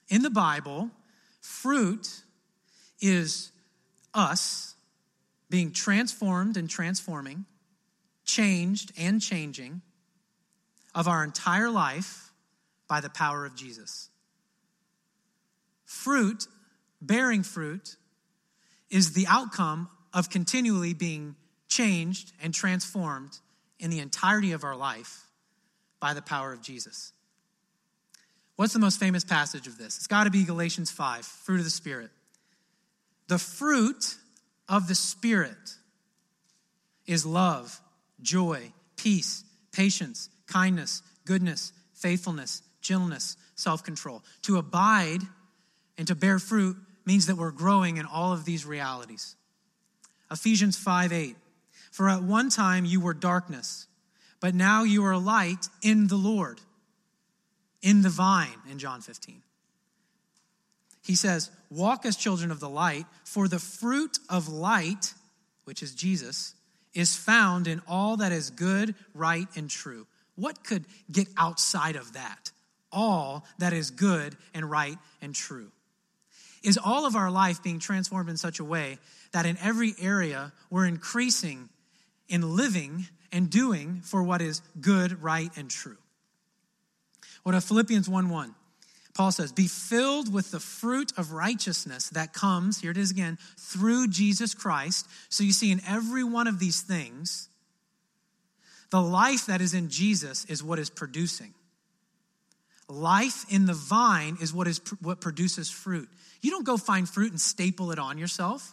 In 0.09 0.23
the 0.23 0.31
Bible, 0.31 0.91
fruit 1.41 2.09
is 3.01 3.51
us 4.15 4.75
being 5.51 5.73
transformed 5.73 6.57
and 6.57 6.69
transforming, 6.69 7.45
changed 8.25 8.93
and 8.99 9.21
changing 9.21 9.83
of 10.95 11.09
our 11.09 11.23
entire 11.23 11.71
life 11.71 12.33
by 12.89 13.01
the 13.01 13.11
power 13.11 13.45
of 13.45 13.55
Jesus. 13.55 14.09
Fruit, 15.85 16.47
bearing 17.07 17.43
fruit, 17.43 17.97
is 18.91 19.13
the 19.13 19.27
outcome 19.29 19.89
of 20.13 20.31
continually 20.31 20.95
being 20.95 21.37
changed 21.69 22.33
and 22.43 22.55
transformed 22.55 23.39
in 23.79 23.91
the 23.91 23.99
entirety 23.99 24.53
of 24.53 24.65
our 24.65 24.77
life 24.77 25.27
by 26.01 26.15
the 26.15 26.23
power 26.23 26.53
of 26.53 26.63
Jesus. 26.63 27.13
What's 28.57 28.73
the 28.73 28.79
most 28.79 28.99
famous 28.99 29.25
passage 29.25 29.67
of 29.67 29.77
this? 29.77 29.99
It's 29.99 30.07
got 30.07 30.25
to 30.25 30.31
be 30.31 30.45
Galatians 30.45 30.91
5, 30.91 31.25
fruit 31.27 31.59
of 31.59 31.65
the 31.65 31.71
Spirit. 31.71 32.11
The 33.29 33.39
fruit 33.39 34.17
of 34.69 34.89
the 34.89 34.95
Spirit 34.95 35.57
is 37.07 37.27
love, 37.27 37.81
joy, 38.23 38.73
peace, 38.97 39.45
patience, 39.73 40.31
kindness, 40.47 41.03
goodness, 41.27 41.73
faithfulness, 41.93 42.63
gentleness, 42.81 43.37
self 43.57 43.85
control. 43.85 44.23
To 44.43 44.57
abide 44.57 45.21
and 45.99 46.07
to 46.09 46.15
bear 46.15 46.39
fruit 46.39 46.77
means 47.07 47.27
that 47.27 47.37
we're 47.37 47.53
growing 47.53 47.97
in 47.97 48.05
all 48.05 48.33
of 48.33 48.45
these 48.45 48.67
realities. 48.67 49.37
Ephesians 50.31 50.77
5 50.77 51.13
8. 51.13 51.37
For 51.93 52.11
at 52.11 52.23
one 52.23 52.51
time 52.51 52.85
you 52.85 53.01
were 53.01 53.15
darkness, 53.15 53.87
but 54.41 54.55
now 54.55 54.83
you 54.83 55.05
are 55.05 55.17
light 55.17 55.69
in 55.83 56.09
the 56.09 56.17
Lord, 56.17 56.61
in 57.81 58.03
the 58.03 58.11
vine, 58.11 58.59
in 58.71 58.79
John 58.79 59.01
15. 59.01 59.43
He 61.03 61.15
says, 61.15 61.51
Walk 61.71 62.05
as 62.05 62.17
children 62.17 62.51
of 62.51 62.61
the 62.61 62.69
light, 62.69 63.07
for 63.25 63.49
the 63.49 63.59
fruit 63.59 64.19
of 64.29 64.49
light, 64.49 65.15
which 65.65 65.83
is 65.83 65.95
Jesus, 65.95 66.55
is 66.95 67.17
found 67.17 67.67
in 67.67 67.81
all 67.87 68.17
that 68.19 68.33
is 68.33 68.51
good, 68.51 68.95
right, 69.15 69.47
and 69.57 69.71
true. 69.71 70.07
What 70.35 70.65
could 70.65 70.85
get 71.11 71.29
outside 71.37 71.97
of 71.97 72.13
that? 72.15 72.51
All 72.93 73.45
that 73.59 73.73
is 73.73 73.91
good 73.91 74.37
and 74.55 74.71
right 74.71 74.99
and 75.23 75.35
true. 75.35 75.71
Is 76.67 76.77
all 76.77 77.07
of 77.07 77.15
our 77.15 77.31
life 77.31 77.63
being 77.63 77.79
transformed 77.79 78.29
in 78.29 78.37
such 78.37 78.59
a 78.59 78.65
way 78.65 78.99
that 79.31 79.47
in 79.47 79.57
every 79.63 79.95
area 80.01 80.53
we're 80.69 80.87
increasing 80.87 81.69
in 82.29 82.57
living 82.57 83.07
and 83.31 83.49
doing 83.49 84.01
for 84.03 84.21
what 84.21 84.43
is 84.43 84.63
good, 84.81 85.23
right, 85.23 85.49
and 85.57 85.71
true? 85.71 85.97
What 87.45 87.55
of 87.55 87.63
Philippians 87.63 88.09
1 88.09 88.29
1? 88.29 88.55
Paul 89.15 89.31
says, 89.31 89.53
Be 89.53 89.69
filled 89.69 90.35
with 90.35 90.51
the 90.51 90.59
fruit 90.59 91.13
of 91.17 91.31
righteousness 91.31 92.11
that 92.11 92.33
comes, 92.33 92.81
here 92.81 92.91
it 92.91 92.97
is 92.97 93.13
again, 93.13 93.39
through 93.57 94.09
Jesus 94.09 94.53
Christ. 94.53 95.07
So 95.29 95.45
you 95.45 95.53
see, 95.53 95.71
in 95.71 95.81
every 95.87 96.25
one 96.25 96.49
of 96.49 96.59
these 96.59 96.83
things, 96.83 97.49
the 98.91 99.01
life 99.01 99.47
that 99.47 99.61
is 99.61 99.73
in 99.73 99.89
Jesus 99.89 100.45
is 100.47 100.65
what 100.65 100.81
is 100.81 100.91
producing. 100.91 101.55
Life 102.89 103.45
in 103.49 103.67
the 103.67 103.75
vine 103.75 104.37
is 104.41 104.53
what 104.53 104.69
is 104.69 104.81
what 105.01 105.21
produces 105.21 105.71
fruit. 105.71 106.09
You 106.47 106.53
don't 106.53 106.65
go 106.65 106.77
find 106.77 107.09
fruit 107.09 107.33
and 107.33 107.41
staple 107.41 107.91
it 107.91 107.99
on 107.99 108.19
yourself. 108.19 108.73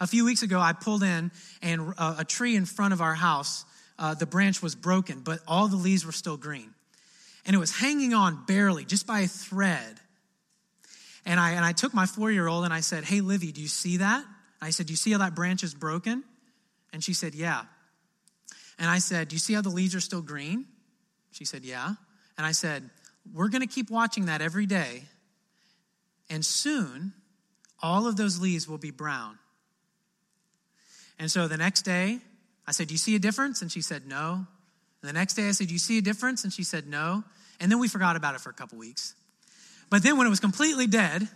A 0.00 0.06
few 0.06 0.26
weeks 0.26 0.42
ago, 0.42 0.60
I 0.60 0.74
pulled 0.74 1.02
in, 1.02 1.30
and 1.62 1.94
uh, 1.96 2.16
a 2.18 2.24
tree 2.26 2.56
in 2.56 2.66
front 2.66 2.92
of 2.92 3.00
our 3.00 3.14
house, 3.14 3.64
uh, 3.98 4.12
the 4.12 4.26
branch 4.26 4.60
was 4.62 4.74
broken, 4.74 5.20
but 5.20 5.40
all 5.48 5.68
the 5.68 5.76
leaves 5.76 6.04
were 6.04 6.12
still 6.12 6.36
green 6.36 6.74
and 7.44 7.56
it 7.56 7.58
was 7.58 7.72
hanging 7.74 8.14
on 8.14 8.44
barely, 8.46 8.84
just 8.84 9.06
by 9.06 9.20
a 9.20 9.26
thread. 9.26 9.98
And 11.24 11.38
I, 11.38 11.52
and 11.52 11.64
I 11.64 11.72
took 11.72 11.94
my 11.94 12.06
four 12.06 12.30
year 12.30 12.46
old 12.46 12.64
and 12.64 12.72
I 12.72 12.80
said, 12.80 13.04
Hey, 13.04 13.20
Livy, 13.20 13.52
do 13.52 13.60
you 13.60 13.68
see 13.68 13.98
that? 13.98 14.24
I 14.60 14.70
said, 14.70 14.86
Do 14.86 14.92
you 14.92 14.96
see 14.96 15.12
how 15.12 15.18
that 15.18 15.34
branch 15.34 15.62
is 15.62 15.74
broken? 15.74 16.22
And 16.92 17.02
she 17.02 17.14
said, 17.14 17.34
Yeah. 17.34 17.62
And 18.78 18.90
I 18.90 18.98
said, 18.98 19.28
Do 19.28 19.34
you 19.34 19.40
see 19.40 19.54
how 19.54 19.62
the 19.62 19.70
leaves 19.70 19.94
are 19.94 20.00
still 20.00 20.22
green? 20.22 20.66
She 21.30 21.44
said, 21.44 21.64
Yeah. 21.64 21.94
And 22.36 22.46
I 22.46 22.52
said, 22.52 22.90
We're 23.32 23.48
going 23.48 23.62
to 23.62 23.72
keep 23.72 23.90
watching 23.90 24.26
that 24.26 24.42
every 24.42 24.66
day. 24.66 25.04
And 26.32 26.46
soon, 26.46 27.12
all 27.82 28.06
of 28.06 28.16
those 28.16 28.40
leaves 28.40 28.66
will 28.66 28.78
be 28.78 28.90
brown. 28.90 29.38
And 31.18 31.30
so 31.30 31.46
the 31.46 31.58
next 31.58 31.82
day, 31.82 32.20
I 32.66 32.72
said, 32.72 32.88
Do 32.88 32.94
you 32.94 32.98
see 32.98 33.14
a 33.14 33.18
difference? 33.18 33.60
And 33.60 33.70
she 33.70 33.82
said, 33.82 34.06
No. 34.06 34.46
And 35.02 35.08
the 35.08 35.12
next 35.12 35.34
day 35.34 35.46
I 35.46 35.50
said, 35.50 35.66
Do 35.66 35.74
you 35.74 35.78
see 35.78 35.98
a 35.98 36.00
difference? 36.00 36.42
And 36.42 36.50
she 36.50 36.64
said, 36.64 36.86
No. 36.86 37.22
And 37.60 37.70
then 37.70 37.78
we 37.78 37.86
forgot 37.86 38.16
about 38.16 38.34
it 38.34 38.40
for 38.40 38.48
a 38.48 38.54
couple 38.54 38.78
weeks. 38.78 39.14
But 39.90 40.02
then 40.02 40.16
when 40.16 40.26
it 40.26 40.30
was 40.30 40.40
completely 40.40 40.86
dead, 40.86 41.28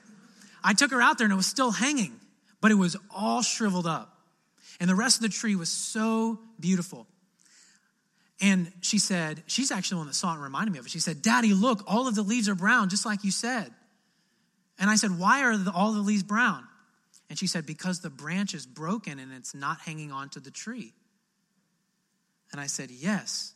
I 0.65 0.73
took 0.73 0.91
her 0.93 1.03
out 1.03 1.19
there 1.19 1.27
and 1.27 1.33
it 1.33 1.37
was 1.37 1.47
still 1.47 1.73
hanging, 1.73 2.19
but 2.63 2.71
it 2.71 2.77
was 2.77 2.97
all 3.15 3.43
shriveled 3.43 3.87
up. 3.87 4.19
And 4.81 4.89
the 4.89 4.95
rest 4.95 5.19
of 5.19 5.23
the 5.23 5.29
tree 5.29 5.57
was 5.57 5.69
so 5.69 6.39
beautiful. 6.59 7.07
And 8.41 8.73
she 8.81 8.99
said, 8.99 9.43
She's 9.47 9.71
actually 9.71 9.97
the 9.97 9.99
one 9.99 10.07
that 10.07 10.15
saw 10.15 10.31
it 10.31 10.37
and 10.37 10.43
reminded 10.43 10.73
me 10.73 10.79
of 10.79 10.87
it. 10.87 10.91
She 10.91 11.01
said, 11.01 11.21
Daddy, 11.21 11.53
look, 11.53 11.83
all 11.87 12.09
of 12.09 12.15
the 12.15 12.23
leaves 12.23 12.49
are 12.49 12.55
brown, 12.55 12.89
just 12.89 13.05
like 13.05 13.25
you 13.25 13.31
said. 13.31 13.75
And 14.79 14.91
I 14.91 14.97
said, 14.97 15.19
Why 15.19 15.43
are 15.43 15.57
the, 15.57 15.73
all 15.73 15.93
the 15.93 16.01
leaves 16.01 16.23
brown? 16.23 16.65
And 17.29 17.39
she 17.39 17.47
said, 17.47 17.67
Because 17.67 18.01
the 18.01 18.11
branch 18.11 18.55
is 18.55 18.67
broken 18.67 19.19
and 19.19 19.33
it's 19.33 19.55
not 19.55 19.81
hanging 19.81 20.13
onto 20.13 20.41
the 20.41 20.51
tree. 20.51 20.93
And 22.53 22.61
I 22.61 22.67
said, 22.67 22.91
Yes. 22.91 23.53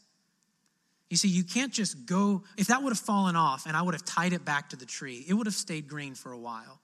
You 1.09 1.17
see, 1.17 1.29
you 1.29 1.43
can't 1.43 1.73
just 1.73 2.07
go, 2.07 2.45
if 2.57 2.69
that 2.69 2.85
would 2.85 2.91
have 2.91 2.99
fallen 2.99 3.35
off 3.35 3.67
and 3.67 3.77
I 3.77 3.83
would 3.83 3.95
have 3.95 4.05
tied 4.05 4.33
it 4.33 4.45
back 4.45 4.71
to 4.71 4.77
the 4.77 4.87
tree, 4.87 5.25
it 5.29 5.35
would 5.35 5.47
have 5.47 5.55
stayed 5.55 5.89
green 5.89 6.15
for 6.15 6.31
a 6.31 6.39
while. 6.39 6.81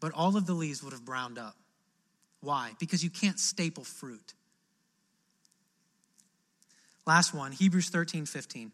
But 0.00 0.12
all 0.12 0.36
of 0.36 0.46
the 0.46 0.54
leaves 0.54 0.82
would 0.82 0.94
have 0.94 1.04
browned 1.04 1.38
up. 1.38 1.54
Why? 2.40 2.72
Because 2.78 3.04
you 3.04 3.10
can't 3.10 3.38
staple 3.38 3.84
fruit. 3.84 4.32
Last 7.06 7.34
one, 7.34 7.52
Hebrews 7.52 7.90
13, 7.90 8.24
15. 8.24 8.72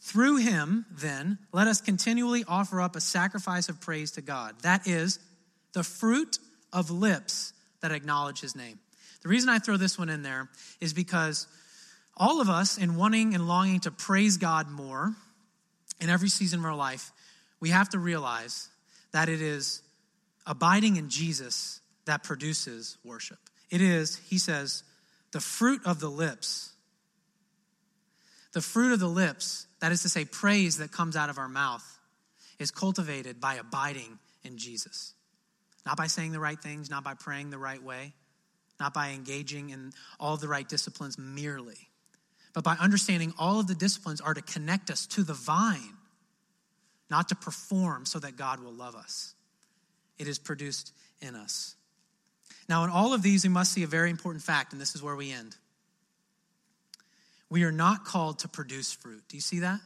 Through 0.00 0.38
him, 0.38 0.86
then, 0.90 1.38
let 1.52 1.66
us 1.66 1.80
continually 1.80 2.44
offer 2.48 2.80
up 2.80 2.96
a 2.96 3.00
sacrifice 3.00 3.68
of 3.68 3.80
praise 3.80 4.12
to 4.12 4.22
God. 4.22 4.54
That 4.62 4.86
is 4.86 5.18
the 5.72 5.84
fruit 5.84 6.38
of 6.72 6.90
lips 6.90 7.52
that 7.80 7.92
acknowledge 7.92 8.40
his 8.40 8.56
name. 8.56 8.78
The 9.22 9.28
reason 9.28 9.50
I 9.50 9.58
throw 9.58 9.76
this 9.76 9.98
one 9.98 10.08
in 10.08 10.22
there 10.22 10.48
is 10.80 10.94
because 10.94 11.46
all 12.16 12.40
of 12.40 12.48
us, 12.48 12.78
in 12.78 12.96
wanting 12.96 13.34
and 13.34 13.46
longing 13.46 13.80
to 13.80 13.90
praise 13.90 14.36
God 14.36 14.70
more 14.70 15.14
in 16.00 16.08
every 16.08 16.28
season 16.28 16.60
of 16.60 16.64
our 16.64 16.74
life, 16.74 17.12
we 17.60 17.70
have 17.70 17.90
to 17.90 17.98
realize 17.98 18.68
that 19.12 19.28
it 19.28 19.42
is 19.42 19.82
abiding 20.46 20.96
in 20.96 21.10
Jesus 21.10 21.80
that 22.06 22.22
produces 22.22 22.96
worship. 23.04 23.38
It 23.70 23.80
is, 23.80 24.16
he 24.16 24.38
says, 24.38 24.82
the 25.32 25.40
fruit 25.40 25.82
of 25.84 26.00
the 26.00 26.10
lips. 26.10 26.69
The 28.52 28.60
fruit 28.60 28.92
of 28.92 29.00
the 29.00 29.08
lips, 29.08 29.66
that 29.80 29.92
is 29.92 30.02
to 30.02 30.08
say, 30.08 30.24
praise 30.24 30.78
that 30.78 30.92
comes 30.92 31.16
out 31.16 31.30
of 31.30 31.38
our 31.38 31.48
mouth, 31.48 31.84
is 32.58 32.70
cultivated 32.70 33.40
by 33.40 33.54
abiding 33.54 34.18
in 34.42 34.58
Jesus. 34.58 35.14
Not 35.86 35.96
by 35.96 36.08
saying 36.08 36.32
the 36.32 36.40
right 36.40 36.60
things, 36.60 36.90
not 36.90 37.04
by 37.04 37.14
praying 37.14 37.50
the 37.50 37.58
right 37.58 37.82
way, 37.82 38.12
not 38.78 38.92
by 38.92 39.10
engaging 39.10 39.70
in 39.70 39.92
all 40.18 40.36
the 40.36 40.48
right 40.48 40.68
disciplines 40.68 41.18
merely 41.18 41.90
but 42.52 42.64
by 42.64 42.74
understanding 42.74 43.32
all 43.38 43.60
of 43.60 43.66
the 43.66 43.74
disciplines 43.74 44.20
are 44.20 44.34
to 44.34 44.42
connect 44.42 44.90
us 44.90 45.06
to 45.06 45.22
the 45.22 45.34
vine, 45.34 45.96
not 47.08 47.28
to 47.28 47.34
perform 47.34 48.06
so 48.06 48.18
that 48.18 48.36
God 48.36 48.60
will 48.60 48.72
love 48.72 48.94
us. 48.94 49.34
It 50.18 50.26
is 50.26 50.38
produced 50.38 50.92
in 51.20 51.34
us. 51.34 51.76
Now, 52.68 52.84
in 52.84 52.90
all 52.90 53.14
of 53.14 53.22
these, 53.22 53.44
we 53.44 53.50
must 53.50 53.72
see 53.72 53.82
a 53.82 53.88
very 53.88 54.10
important 54.10 54.44
fact, 54.44 54.72
and 54.72 54.80
this 54.80 54.94
is 54.94 55.02
where 55.02 55.16
we 55.16 55.32
end. 55.32 55.56
We 57.50 57.64
are 57.64 57.72
not 57.72 58.04
called 58.04 58.38
to 58.40 58.48
produce 58.48 58.92
fruit. 58.92 59.22
Do 59.28 59.36
you 59.36 59.40
see 59.40 59.60
that? 59.60 59.80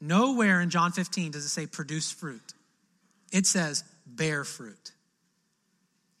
Nowhere 0.00 0.60
in 0.60 0.70
John 0.70 0.92
15 0.92 1.32
does 1.32 1.44
it 1.44 1.48
say 1.48 1.66
produce 1.66 2.10
fruit, 2.12 2.54
it 3.32 3.46
says 3.46 3.84
bear 4.06 4.44
fruit. 4.44 4.92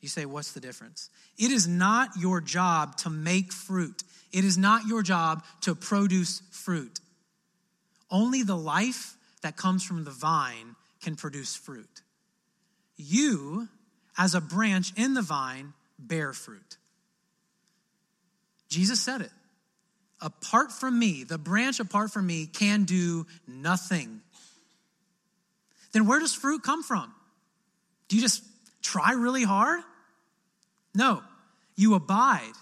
You 0.00 0.08
say, 0.08 0.24
what's 0.26 0.52
the 0.52 0.60
difference? 0.60 1.10
It 1.38 1.50
is 1.50 1.66
not 1.66 2.10
your 2.18 2.40
job 2.40 2.96
to 2.98 3.10
make 3.10 3.52
fruit. 3.52 4.04
It 4.30 4.44
is 4.44 4.58
not 4.58 4.86
your 4.86 5.02
job 5.02 5.42
to 5.62 5.74
produce 5.74 6.42
fruit. 6.50 7.00
Only 8.10 8.42
the 8.42 8.56
life 8.56 9.16
that 9.42 9.56
comes 9.56 9.82
from 9.82 10.04
the 10.04 10.10
vine 10.10 10.76
can 11.02 11.16
produce 11.16 11.56
fruit. 11.56 12.02
You, 12.96 13.68
as 14.16 14.34
a 14.34 14.40
branch 14.40 14.92
in 14.96 15.14
the 15.14 15.22
vine, 15.22 15.72
bear 15.98 16.32
fruit. 16.32 16.76
Jesus 18.68 19.00
said 19.00 19.22
it. 19.22 19.32
Apart 20.20 20.72
from 20.72 20.98
me, 20.98 21.24
the 21.24 21.38
branch 21.38 21.78
apart 21.78 22.10
from 22.10 22.26
me 22.26 22.46
can 22.46 22.84
do 22.84 23.26
nothing. 23.46 24.20
Then 25.92 26.06
where 26.06 26.18
does 26.18 26.34
fruit 26.34 26.62
come 26.62 26.82
from? 26.82 27.12
Do 28.08 28.16
you 28.16 28.22
just 28.22 28.42
try 28.82 29.12
really 29.12 29.44
hard? 29.44 29.80
No, 30.94 31.22
you 31.76 31.94
abide 31.94 32.52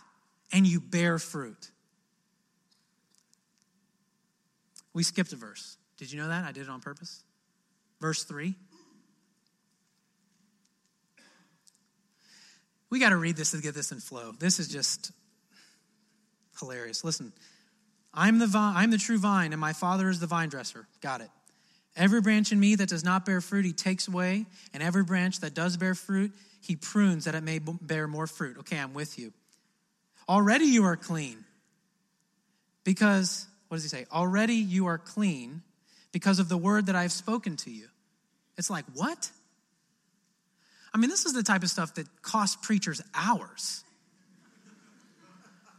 and 0.52 0.66
you 0.66 0.80
bear 0.80 1.18
fruit. 1.18 1.70
We 4.92 5.02
skipped 5.02 5.32
a 5.32 5.36
verse. 5.36 5.76
Did 5.98 6.12
you 6.12 6.20
know 6.20 6.28
that? 6.28 6.44
I 6.44 6.52
did 6.52 6.62
it 6.62 6.68
on 6.68 6.80
purpose. 6.80 7.22
Verse 8.00 8.24
3. 8.24 8.54
We 12.90 13.00
got 13.00 13.08
to 13.08 13.16
read 13.16 13.36
this 13.36 13.50
to 13.50 13.60
get 13.60 13.74
this 13.74 13.90
in 13.90 13.98
flow. 13.98 14.32
This 14.38 14.60
is 14.60 14.68
just 14.68 15.10
hilarious. 16.58 17.04
Listen, 17.04 17.32
I'm 18.12 18.38
the 18.38 18.46
vine, 18.46 18.76
I'm 18.76 18.90
the 18.90 18.98
true 18.98 19.18
vine, 19.18 19.52
and 19.52 19.60
my 19.60 19.72
Father 19.72 20.08
is 20.08 20.20
the 20.20 20.26
vine 20.26 20.48
dresser. 20.48 20.86
Got 21.00 21.20
it. 21.20 21.30
Every 21.96 22.20
branch 22.20 22.50
in 22.50 22.58
me 22.58 22.74
that 22.76 22.88
does 22.88 23.04
not 23.04 23.24
bear 23.24 23.40
fruit, 23.40 23.64
he 23.64 23.72
takes 23.72 24.08
away, 24.08 24.46
and 24.72 24.82
every 24.82 25.04
branch 25.04 25.40
that 25.40 25.54
does 25.54 25.76
bear 25.76 25.94
fruit, 25.94 26.32
he 26.60 26.76
prunes 26.76 27.24
that 27.24 27.34
it 27.34 27.42
may 27.42 27.60
bear 27.60 28.08
more 28.08 28.26
fruit. 28.26 28.58
Okay, 28.58 28.78
I'm 28.78 28.94
with 28.94 29.18
you. 29.18 29.32
Already 30.28 30.64
you 30.64 30.84
are 30.84 30.96
clean. 30.96 31.44
Because, 32.82 33.46
what 33.68 33.76
does 33.76 33.84
he 33.84 33.88
say? 33.88 34.06
Already 34.12 34.54
you 34.54 34.86
are 34.86 34.98
clean 34.98 35.62
because 36.12 36.38
of 36.38 36.48
the 36.48 36.56
word 36.56 36.86
that 36.86 36.96
I 36.96 37.02
have 37.02 37.12
spoken 37.12 37.56
to 37.58 37.70
you. 37.70 37.86
It's 38.56 38.70
like, 38.70 38.84
what? 38.94 39.30
I 40.92 40.98
mean, 40.98 41.10
this 41.10 41.26
is 41.26 41.32
the 41.32 41.42
type 41.42 41.62
of 41.62 41.70
stuff 41.70 41.94
that 41.94 42.22
costs 42.22 42.56
preachers 42.60 43.00
hours. 43.14 43.83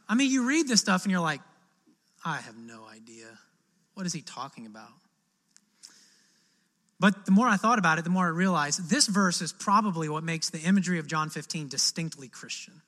I 0.07 0.15
mean, 0.15 0.31
you 0.31 0.47
read 0.47 0.67
this 0.67 0.81
stuff 0.81 1.03
and 1.03 1.11
you're 1.11 1.21
like, 1.21 1.41
I 2.23 2.37
have 2.37 2.57
no 2.57 2.85
idea. 2.85 3.27
What 3.93 4.05
is 4.05 4.13
he 4.13 4.21
talking 4.21 4.65
about? 4.65 4.89
But 6.99 7.25
the 7.25 7.31
more 7.31 7.47
I 7.47 7.57
thought 7.57 7.77
about 7.77 7.99
it, 7.99 8.03
the 8.03 8.09
more 8.09 8.25
I 8.25 8.29
realized 8.29 8.89
this 8.89 9.07
verse 9.07 9.41
is 9.41 9.51
probably 9.51 10.07
what 10.07 10.23
makes 10.23 10.49
the 10.49 10.59
imagery 10.59 10.99
of 10.99 11.07
John 11.07 11.29
15 11.29 11.67
distinctly 11.67 12.29
Christian. 12.29 12.81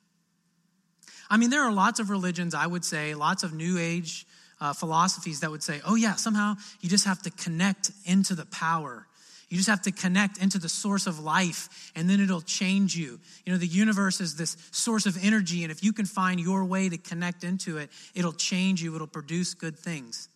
I 1.30 1.36
mean, 1.36 1.50
there 1.50 1.62
are 1.62 1.72
lots 1.72 2.00
of 2.00 2.08
religions, 2.08 2.54
I 2.54 2.66
would 2.66 2.84
say, 2.84 3.14
lots 3.14 3.42
of 3.42 3.52
New 3.52 3.78
Age 3.78 4.26
uh, 4.60 4.72
philosophies 4.72 5.40
that 5.40 5.50
would 5.50 5.62
say, 5.62 5.80
oh, 5.84 5.94
yeah, 5.94 6.14
somehow 6.14 6.54
you 6.80 6.88
just 6.88 7.04
have 7.04 7.22
to 7.22 7.30
connect 7.30 7.90
into 8.06 8.34
the 8.34 8.46
power. 8.46 9.06
You 9.48 9.56
just 9.56 9.68
have 9.68 9.82
to 9.82 9.92
connect 9.92 10.38
into 10.38 10.58
the 10.58 10.68
source 10.68 11.06
of 11.06 11.20
life, 11.20 11.90
and 11.94 12.08
then 12.08 12.20
it'll 12.20 12.42
change 12.42 12.94
you. 12.94 13.18
You 13.46 13.52
know, 13.52 13.58
the 13.58 13.66
universe 13.66 14.20
is 14.20 14.36
this 14.36 14.56
source 14.72 15.06
of 15.06 15.16
energy, 15.22 15.62
and 15.62 15.72
if 15.72 15.82
you 15.82 15.92
can 15.92 16.04
find 16.04 16.38
your 16.38 16.64
way 16.64 16.88
to 16.88 16.98
connect 16.98 17.44
into 17.44 17.78
it, 17.78 17.90
it'll 18.14 18.32
change 18.32 18.82
you, 18.82 18.94
it'll 18.94 19.06
produce 19.06 19.54
good 19.54 19.78
things. 19.78 20.28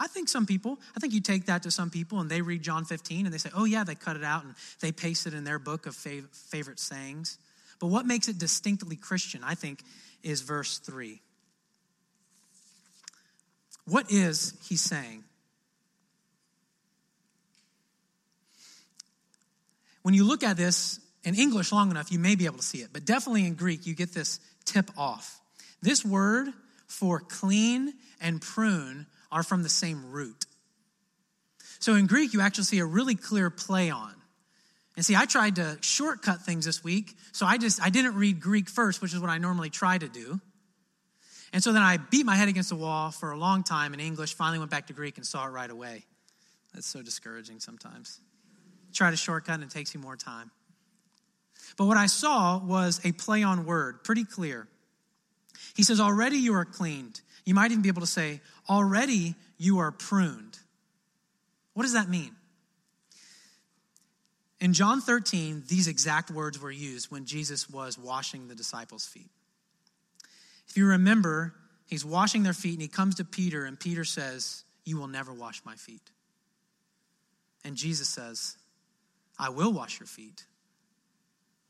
I 0.00 0.06
think 0.06 0.28
some 0.28 0.46
people, 0.46 0.78
I 0.96 1.00
think 1.00 1.12
you 1.12 1.20
take 1.20 1.46
that 1.46 1.64
to 1.64 1.70
some 1.70 1.90
people 1.90 2.20
and 2.20 2.30
they 2.30 2.40
read 2.40 2.62
John 2.62 2.84
15 2.84 3.26
and 3.26 3.34
they 3.34 3.38
say, 3.38 3.50
oh, 3.54 3.64
yeah, 3.64 3.82
they 3.82 3.96
cut 3.96 4.16
it 4.16 4.22
out 4.22 4.44
and 4.44 4.54
they 4.80 4.92
paste 4.92 5.26
it 5.26 5.34
in 5.34 5.42
their 5.42 5.58
book 5.58 5.86
of 5.86 5.94
fav- 5.94 6.28
favorite 6.50 6.78
sayings. 6.78 7.36
But 7.80 7.88
what 7.88 8.06
makes 8.06 8.28
it 8.28 8.38
distinctly 8.38 8.96
Christian, 8.96 9.42
I 9.42 9.54
think, 9.54 9.82
is 10.22 10.42
verse 10.42 10.78
3. 10.78 11.20
What 13.86 14.10
is 14.10 14.54
he 14.68 14.76
saying? 14.76 15.24
When 20.08 20.14
you 20.14 20.24
look 20.24 20.42
at 20.42 20.56
this 20.56 21.00
in 21.22 21.34
English 21.34 21.70
long 21.70 21.90
enough, 21.90 22.10
you 22.10 22.18
may 22.18 22.34
be 22.34 22.46
able 22.46 22.56
to 22.56 22.62
see 22.62 22.78
it, 22.78 22.94
but 22.94 23.04
definitely 23.04 23.44
in 23.44 23.52
Greek, 23.52 23.86
you 23.86 23.94
get 23.94 24.14
this 24.14 24.40
tip 24.64 24.90
off. 24.96 25.38
This 25.82 26.02
word 26.02 26.48
for 26.86 27.20
clean 27.20 27.92
and 28.18 28.40
prune 28.40 29.04
are 29.30 29.42
from 29.42 29.62
the 29.62 29.68
same 29.68 30.10
root. 30.10 30.46
So 31.78 31.94
in 31.94 32.06
Greek, 32.06 32.32
you 32.32 32.40
actually 32.40 32.64
see 32.64 32.78
a 32.78 32.86
really 32.86 33.16
clear 33.16 33.50
play 33.50 33.90
on. 33.90 34.14
And 34.96 35.04
see, 35.04 35.14
I 35.14 35.26
tried 35.26 35.56
to 35.56 35.76
shortcut 35.82 36.40
things 36.40 36.64
this 36.64 36.82
week, 36.82 37.14
so 37.32 37.44
I 37.44 37.58
just 37.58 37.78
I 37.82 37.90
didn't 37.90 38.14
read 38.14 38.40
Greek 38.40 38.70
first, 38.70 39.02
which 39.02 39.12
is 39.12 39.20
what 39.20 39.28
I 39.28 39.36
normally 39.36 39.68
try 39.68 39.98
to 39.98 40.08
do. 40.08 40.40
And 41.52 41.62
so 41.62 41.74
then 41.74 41.82
I 41.82 41.98
beat 41.98 42.24
my 42.24 42.34
head 42.34 42.48
against 42.48 42.70
the 42.70 42.76
wall 42.76 43.10
for 43.10 43.30
a 43.32 43.36
long 43.36 43.62
time 43.62 43.92
in 43.92 44.00
English, 44.00 44.32
finally 44.32 44.58
went 44.58 44.70
back 44.70 44.86
to 44.86 44.94
Greek 44.94 45.18
and 45.18 45.26
saw 45.26 45.44
it 45.44 45.50
right 45.50 45.70
away. 45.70 46.06
That's 46.72 46.86
so 46.86 47.02
discouraging 47.02 47.60
sometimes. 47.60 48.22
Try 48.92 49.10
to 49.10 49.16
shortcut 49.16 49.56
and 49.56 49.64
it 49.64 49.70
takes 49.70 49.94
you 49.94 50.00
more 50.00 50.16
time. 50.16 50.50
But 51.76 51.86
what 51.86 51.96
I 51.96 52.06
saw 52.06 52.58
was 52.58 53.00
a 53.04 53.12
play 53.12 53.42
on 53.42 53.64
word, 53.64 54.02
pretty 54.02 54.24
clear. 54.24 54.66
He 55.76 55.82
says, 55.82 56.00
Already 56.00 56.38
you 56.38 56.54
are 56.54 56.64
cleaned. 56.64 57.20
You 57.44 57.54
might 57.54 57.70
even 57.70 57.82
be 57.82 57.88
able 57.88 58.00
to 58.00 58.06
say, 58.06 58.40
Already 58.68 59.34
you 59.58 59.78
are 59.78 59.92
pruned. 59.92 60.58
What 61.74 61.84
does 61.84 61.92
that 61.92 62.08
mean? 62.08 62.34
In 64.60 64.72
John 64.72 65.00
13, 65.00 65.64
these 65.68 65.86
exact 65.86 66.30
words 66.30 66.60
were 66.60 66.70
used 66.70 67.10
when 67.10 67.26
Jesus 67.26 67.70
was 67.70 67.96
washing 67.96 68.48
the 68.48 68.56
disciples' 68.56 69.06
feet. 69.06 69.30
If 70.68 70.76
you 70.76 70.86
remember, 70.86 71.54
he's 71.86 72.04
washing 72.04 72.42
their 72.42 72.52
feet 72.52 72.72
and 72.72 72.82
he 72.82 72.88
comes 72.88 73.14
to 73.16 73.24
Peter, 73.24 73.64
and 73.64 73.78
Peter 73.78 74.04
says, 74.04 74.64
You 74.84 74.98
will 74.98 75.06
never 75.06 75.32
wash 75.32 75.62
my 75.64 75.76
feet. 75.76 76.10
And 77.64 77.76
Jesus 77.76 78.08
says, 78.08 78.56
I 79.38 79.50
will 79.50 79.72
wash 79.72 80.00
your 80.00 80.06
feet. 80.06 80.44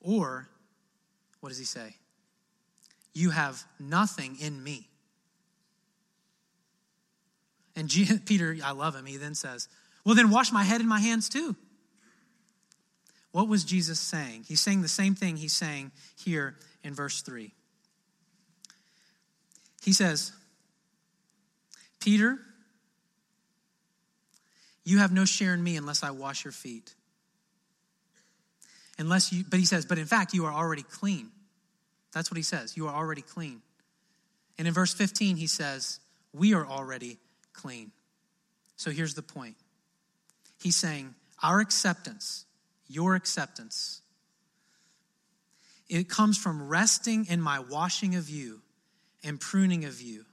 Or, 0.01 0.49
what 1.41 1.51
does 1.51 1.59
he 1.59 1.65
say? 1.65 1.97
You 3.13 3.31
have 3.31 3.65
nothing 3.79 4.37
in 4.41 4.63
me. 4.63 4.89
And 7.77 7.91
Peter, 8.27 8.57
I 8.65 8.73
love 8.73 8.95
him, 8.95 9.07
he 9.07 9.17
then 9.17 9.35
says, 9.35 9.69
Well, 10.05 10.15
then 10.15 10.31
wash 10.31 10.53
my 10.53 10.65
head 10.65 10.81
and 10.81 10.89
my 10.89 11.01
hands 11.01 11.29
too. 11.29 11.57
What 13.33 13.49
was 13.49 13.65
Jesus 13.65 14.01
saying? 14.01 14.45
He's 14.49 14.61
saying 14.61 14.83
the 14.83 14.89
same 14.89 15.15
thing 15.15 15.37
he's 15.37 15.53
saying 15.53 15.93
here 16.17 16.57
in 16.83 16.95
verse 16.95 17.21
3. 17.23 17.53
He 19.83 19.93
says, 19.93 20.33
Peter, 22.01 22.39
you 24.85 24.99
have 24.99 25.13
no 25.13 25.25
share 25.25 25.55
in 25.55 25.63
me 25.63 25.77
unless 25.77 26.03
I 26.03 26.11
wash 26.11 26.45
your 26.45 26.53
feet. 26.53 26.95
Unless 28.99 29.33
you, 29.33 29.45
but 29.49 29.59
he 29.59 29.65
says, 29.65 29.87
but 29.87 29.99
in 29.99 30.07
fact, 30.07 30.35
you 30.35 30.47
are 30.47 30.53
already 30.53 30.83
clean. 30.83 31.31
That's 32.13 32.31
what 32.31 32.37
he 32.37 32.43
says. 32.43 32.77
You 32.77 32.89
are 32.89 32.95
already 32.95 33.23
clean. 33.23 33.63
And 34.59 34.67
in 34.67 34.75
verse 34.75 34.93
15, 34.93 35.37
he 35.37 35.47
says, 35.47 36.01
we 36.33 36.55
are 36.55 36.67
already 36.67 37.19
clean. 37.53 37.93
So 38.77 38.91
here's 38.91 39.15
the 39.15 39.23
point. 39.23 39.57
He's 40.61 40.77
saying, 40.77 41.15
our 41.43 41.61
acceptance, 41.61 42.45
your 42.89 43.15
acceptance, 43.15 44.03
it 45.89 46.09
comes 46.09 46.37
from 46.37 46.69
resting 46.69 47.27
in 47.27 47.41
my 47.41 47.61
washing 47.61 48.17
of 48.17 48.29
you 48.29 48.61
and 49.23 49.41
pruning 49.41 49.85
of 49.85 50.01
you. 50.01 50.25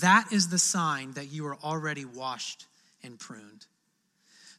That 0.00 0.32
is 0.32 0.48
the 0.48 0.58
sign 0.58 1.12
that 1.12 1.30
you 1.30 1.46
are 1.46 1.56
already 1.62 2.04
washed 2.04 2.66
and 3.04 3.18
pruned. 3.18 3.66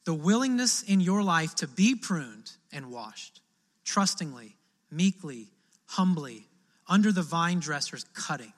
The 0.05 0.13
willingness 0.13 0.83
in 0.83 0.99
your 0.99 1.23
life 1.23 1.55
to 1.55 1.67
be 1.67 1.95
pruned 1.95 2.51
and 2.73 2.91
washed, 2.91 3.39
trustingly, 3.85 4.57
meekly, 4.91 5.47
humbly, 5.85 6.47
under 6.87 7.11
the 7.13 7.21
vine 7.21 7.59
dresser's 7.59 8.05
cutting, 8.13 8.51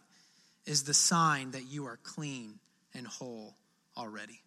is 0.66 0.84
the 0.84 0.94
sign 0.94 1.52
that 1.52 1.66
you 1.70 1.86
are 1.86 2.00
clean 2.02 2.60
and 2.96 3.06
whole 3.06 3.56
already. 3.96 4.42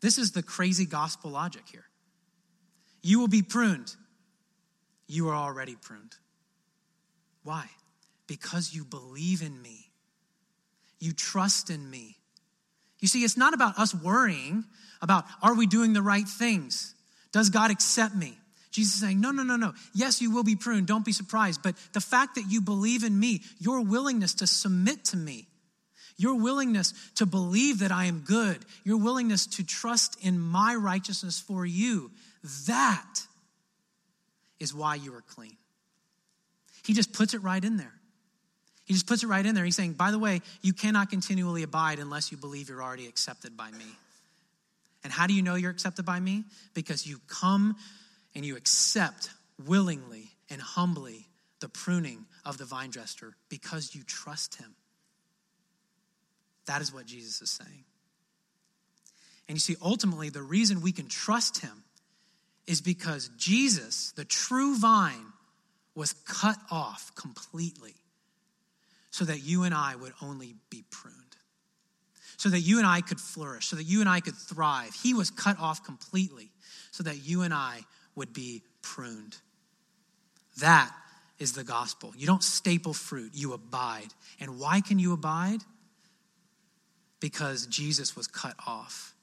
This 0.00 0.18
is 0.18 0.32
the 0.32 0.42
crazy 0.42 0.86
gospel 0.86 1.30
logic 1.30 1.64
here. 1.70 1.84
You 3.02 3.20
will 3.20 3.28
be 3.28 3.42
pruned. 3.42 3.94
You 5.06 5.28
are 5.28 5.34
already 5.34 5.76
pruned. 5.76 6.16
Why? 7.42 7.68
Because 8.26 8.74
you 8.74 8.84
believe 8.84 9.42
in 9.42 9.60
me. 9.60 9.90
You 10.98 11.12
trust 11.12 11.68
in 11.68 11.90
me. 11.90 12.16
You 13.00 13.08
see, 13.08 13.22
it's 13.24 13.36
not 13.36 13.52
about 13.52 13.78
us 13.78 13.94
worrying 13.94 14.64
about 15.02 15.26
are 15.42 15.54
we 15.54 15.66
doing 15.66 15.92
the 15.92 16.00
right 16.00 16.26
things? 16.26 16.93
Does 17.34 17.50
God 17.50 17.72
accept 17.72 18.14
me? 18.14 18.38
Jesus 18.70 18.94
is 18.94 19.00
saying, 19.00 19.20
no, 19.20 19.32
no, 19.32 19.42
no, 19.42 19.56
no. 19.56 19.72
Yes, 19.92 20.22
you 20.22 20.30
will 20.30 20.44
be 20.44 20.54
pruned. 20.54 20.86
Don't 20.86 21.04
be 21.04 21.10
surprised. 21.10 21.64
But 21.64 21.74
the 21.92 22.00
fact 22.00 22.36
that 22.36 22.44
you 22.48 22.60
believe 22.60 23.02
in 23.02 23.18
me, 23.18 23.42
your 23.58 23.80
willingness 23.80 24.34
to 24.34 24.46
submit 24.46 25.04
to 25.06 25.16
me, 25.16 25.48
your 26.16 26.36
willingness 26.36 26.94
to 27.16 27.26
believe 27.26 27.80
that 27.80 27.90
I 27.90 28.04
am 28.04 28.20
good, 28.20 28.64
your 28.84 28.98
willingness 28.98 29.48
to 29.48 29.66
trust 29.66 30.16
in 30.24 30.38
my 30.38 30.76
righteousness 30.76 31.40
for 31.40 31.66
you, 31.66 32.12
that 32.68 33.20
is 34.60 34.72
why 34.72 34.94
you 34.94 35.12
are 35.14 35.22
clean. 35.22 35.56
He 36.84 36.92
just 36.92 37.12
puts 37.12 37.34
it 37.34 37.42
right 37.42 37.64
in 37.64 37.78
there. 37.78 37.94
He 38.84 38.94
just 38.94 39.08
puts 39.08 39.24
it 39.24 39.26
right 39.26 39.44
in 39.44 39.56
there. 39.56 39.64
He's 39.64 39.74
saying, 39.74 39.94
by 39.94 40.12
the 40.12 40.20
way, 40.20 40.40
you 40.62 40.72
cannot 40.72 41.10
continually 41.10 41.64
abide 41.64 41.98
unless 41.98 42.30
you 42.30 42.38
believe 42.38 42.68
you're 42.68 42.82
already 42.82 43.08
accepted 43.08 43.56
by 43.56 43.72
me. 43.72 43.86
And 45.04 45.12
how 45.12 45.26
do 45.26 45.34
you 45.34 45.42
know 45.42 45.54
you're 45.54 45.70
accepted 45.70 46.04
by 46.04 46.18
me? 46.18 46.44
Because 46.72 47.06
you 47.06 47.20
come 47.28 47.76
and 48.34 48.44
you 48.44 48.56
accept 48.56 49.30
willingly 49.64 50.30
and 50.50 50.60
humbly 50.60 51.26
the 51.60 51.68
pruning 51.68 52.26
of 52.44 52.58
the 52.58 52.64
vine 52.64 52.90
dresser 52.90 53.36
because 53.48 53.94
you 53.94 54.02
trust 54.02 54.56
him. 54.56 54.74
That 56.66 56.80
is 56.80 56.92
what 56.92 57.06
Jesus 57.06 57.42
is 57.42 57.50
saying. 57.50 57.84
And 59.48 59.56
you 59.56 59.60
see, 59.60 59.76
ultimately, 59.82 60.30
the 60.30 60.42
reason 60.42 60.80
we 60.80 60.92
can 60.92 61.06
trust 61.06 61.60
him 61.60 61.84
is 62.66 62.80
because 62.80 63.28
Jesus, 63.36 64.12
the 64.12 64.24
true 64.24 64.78
vine, 64.78 65.26
was 65.94 66.14
cut 66.26 66.56
off 66.70 67.14
completely 67.14 67.94
so 69.10 69.24
that 69.24 69.42
you 69.44 69.64
and 69.64 69.74
I 69.74 69.94
would 69.94 70.12
only 70.22 70.56
be 70.70 70.82
pruned, 70.90 71.16
so 72.36 72.48
that 72.48 72.60
you 72.60 72.78
and 72.78 72.86
I 72.86 73.00
could 73.00 73.20
flourish, 73.20 73.66
so 73.66 73.76
that 73.76 73.84
you 73.84 74.00
and 74.00 74.08
I 74.08 74.20
could 74.20 74.36
thrive. 74.36 74.94
He 75.02 75.14
was 75.14 75.30
cut 75.30 75.58
off 75.58 75.84
completely 75.84 76.50
so 76.90 77.02
that 77.02 77.26
you 77.26 77.42
and 77.42 77.52
I 77.54 77.80
would 78.14 78.32
be 78.32 78.62
pruned. 78.82 79.36
That 80.60 80.92
is 81.38 81.52
the 81.52 81.64
gospel. 81.64 82.12
You 82.16 82.26
don't 82.26 82.42
staple 82.42 82.94
fruit, 82.94 83.32
you 83.34 83.52
abide. 83.52 84.08
And 84.40 84.58
why 84.58 84.80
can 84.80 84.98
you 84.98 85.12
abide? 85.12 85.60
Because 87.20 87.66
Jesus 87.66 88.16
was 88.16 88.26
cut 88.26 88.54
off 88.66 89.14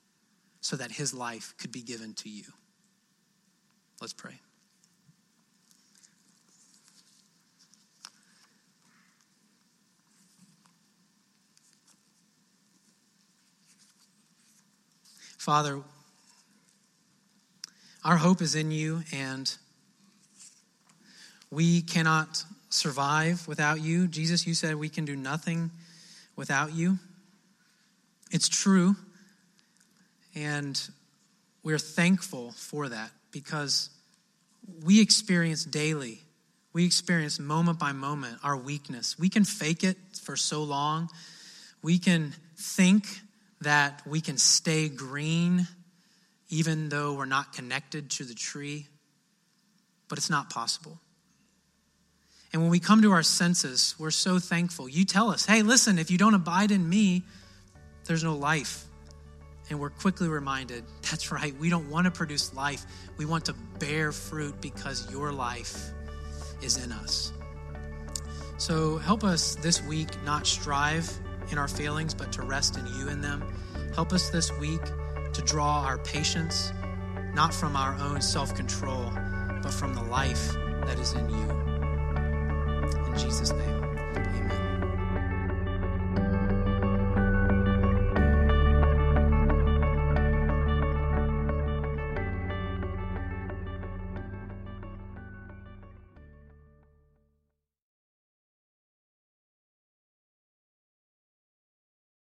so 0.59 0.75
that 0.75 0.91
his 0.91 1.13
life 1.13 1.53
could 1.57 1.71
be 1.71 1.81
given 1.81 2.13
to 2.15 2.29
you. 2.29 2.43
Let's 3.99 4.13
pray. 4.13 4.39
Father, 15.41 15.81
our 18.05 18.17
hope 18.17 18.43
is 18.43 18.53
in 18.53 18.69
you, 18.69 19.01
and 19.11 19.51
we 21.49 21.81
cannot 21.81 22.43
survive 22.69 23.47
without 23.47 23.81
you. 23.81 24.07
Jesus, 24.07 24.45
you 24.45 24.53
said 24.53 24.75
we 24.75 24.87
can 24.87 25.03
do 25.03 25.15
nothing 25.15 25.71
without 26.35 26.75
you. 26.75 26.99
It's 28.29 28.47
true, 28.47 28.95
and 30.35 30.79
we're 31.63 31.79
thankful 31.79 32.51
for 32.51 32.89
that 32.89 33.09
because 33.31 33.89
we 34.85 35.01
experience 35.01 35.65
daily, 35.65 36.21
we 36.71 36.85
experience 36.85 37.39
moment 37.39 37.79
by 37.79 37.93
moment 37.93 38.37
our 38.43 38.57
weakness. 38.57 39.17
We 39.17 39.27
can 39.27 39.45
fake 39.45 39.83
it 39.83 39.97
for 40.21 40.35
so 40.35 40.61
long. 40.61 41.09
We 41.81 41.97
can 41.97 42.35
think 42.55 43.21
that 43.61 44.01
we 44.05 44.21
can 44.21 44.37
stay 44.37 44.89
green 44.89 45.67
even 46.51 46.89
though 46.89 47.13
we're 47.13 47.25
not 47.25 47.53
connected 47.53 48.11
to 48.11 48.25
the 48.25 48.33
tree, 48.33 48.85
but 50.09 50.17
it's 50.17 50.29
not 50.29 50.49
possible. 50.49 50.99
And 52.51 52.61
when 52.61 52.69
we 52.69 52.81
come 52.81 53.01
to 53.03 53.11
our 53.13 53.23
senses, 53.23 53.95
we're 53.97 54.11
so 54.11 54.37
thankful. 54.37 54.89
You 54.89 55.05
tell 55.05 55.31
us, 55.31 55.45
hey, 55.45 55.61
listen, 55.61 55.97
if 55.97 56.11
you 56.11 56.17
don't 56.17 56.33
abide 56.33 56.71
in 56.71 56.87
me, 56.87 57.23
there's 58.05 58.23
no 58.23 58.35
life. 58.35 58.83
And 59.69 59.79
we're 59.79 59.89
quickly 59.89 60.27
reminded 60.27 60.83
that's 61.09 61.31
right, 61.31 61.57
we 61.57 61.69
don't 61.69 61.89
want 61.89 62.05
to 62.05 62.11
produce 62.11 62.53
life. 62.53 62.85
We 63.17 63.25
want 63.25 63.45
to 63.45 63.53
bear 63.79 64.11
fruit 64.11 64.59
because 64.59 65.09
your 65.09 65.31
life 65.31 65.91
is 66.61 66.83
in 66.83 66.91
us. 66.91 67.31
So 68.57 68.97
help 68.97 69.23
us 69.23 69.55
this 69.55 69.81
week 69.83 70.09
not 70.25 70.45
strive 70.45 71.09
in 71.51 71.57
our 71.57 71.67
failings, 71.67 72.13
but 72.13 72.31
to 72.33 72.41
rest 72.41 72.77
in 72.77 72.85
you 72.97 73.09
in 73.09 73.21
them. 73.21 73.43
Help 73.95 74.13
us 74.13 74.29
this 74.29 74.51
week 74.59 74.81
to 75.33 75.41
draw 75.41 75.83
our 75.83 75.97
patience 75.99 76.71
not 77.33 77.53
from 77.53 77.75
our 77.75 77.95
own 78.01 78.21
self 78.21 78.53
control, 78.55 79.11
but 79.61 79.73
from 79.73 79.93
the 79.93 80.03
life 80.03 80.53
that 80.85 80.99
is 80.99 81.13
in 81.13 81.29
you. 81.29 81.49
In 83.05 83.17
Jesus' 83.17 83.51
name, 83.51 83.83
amen. 84.15 84.60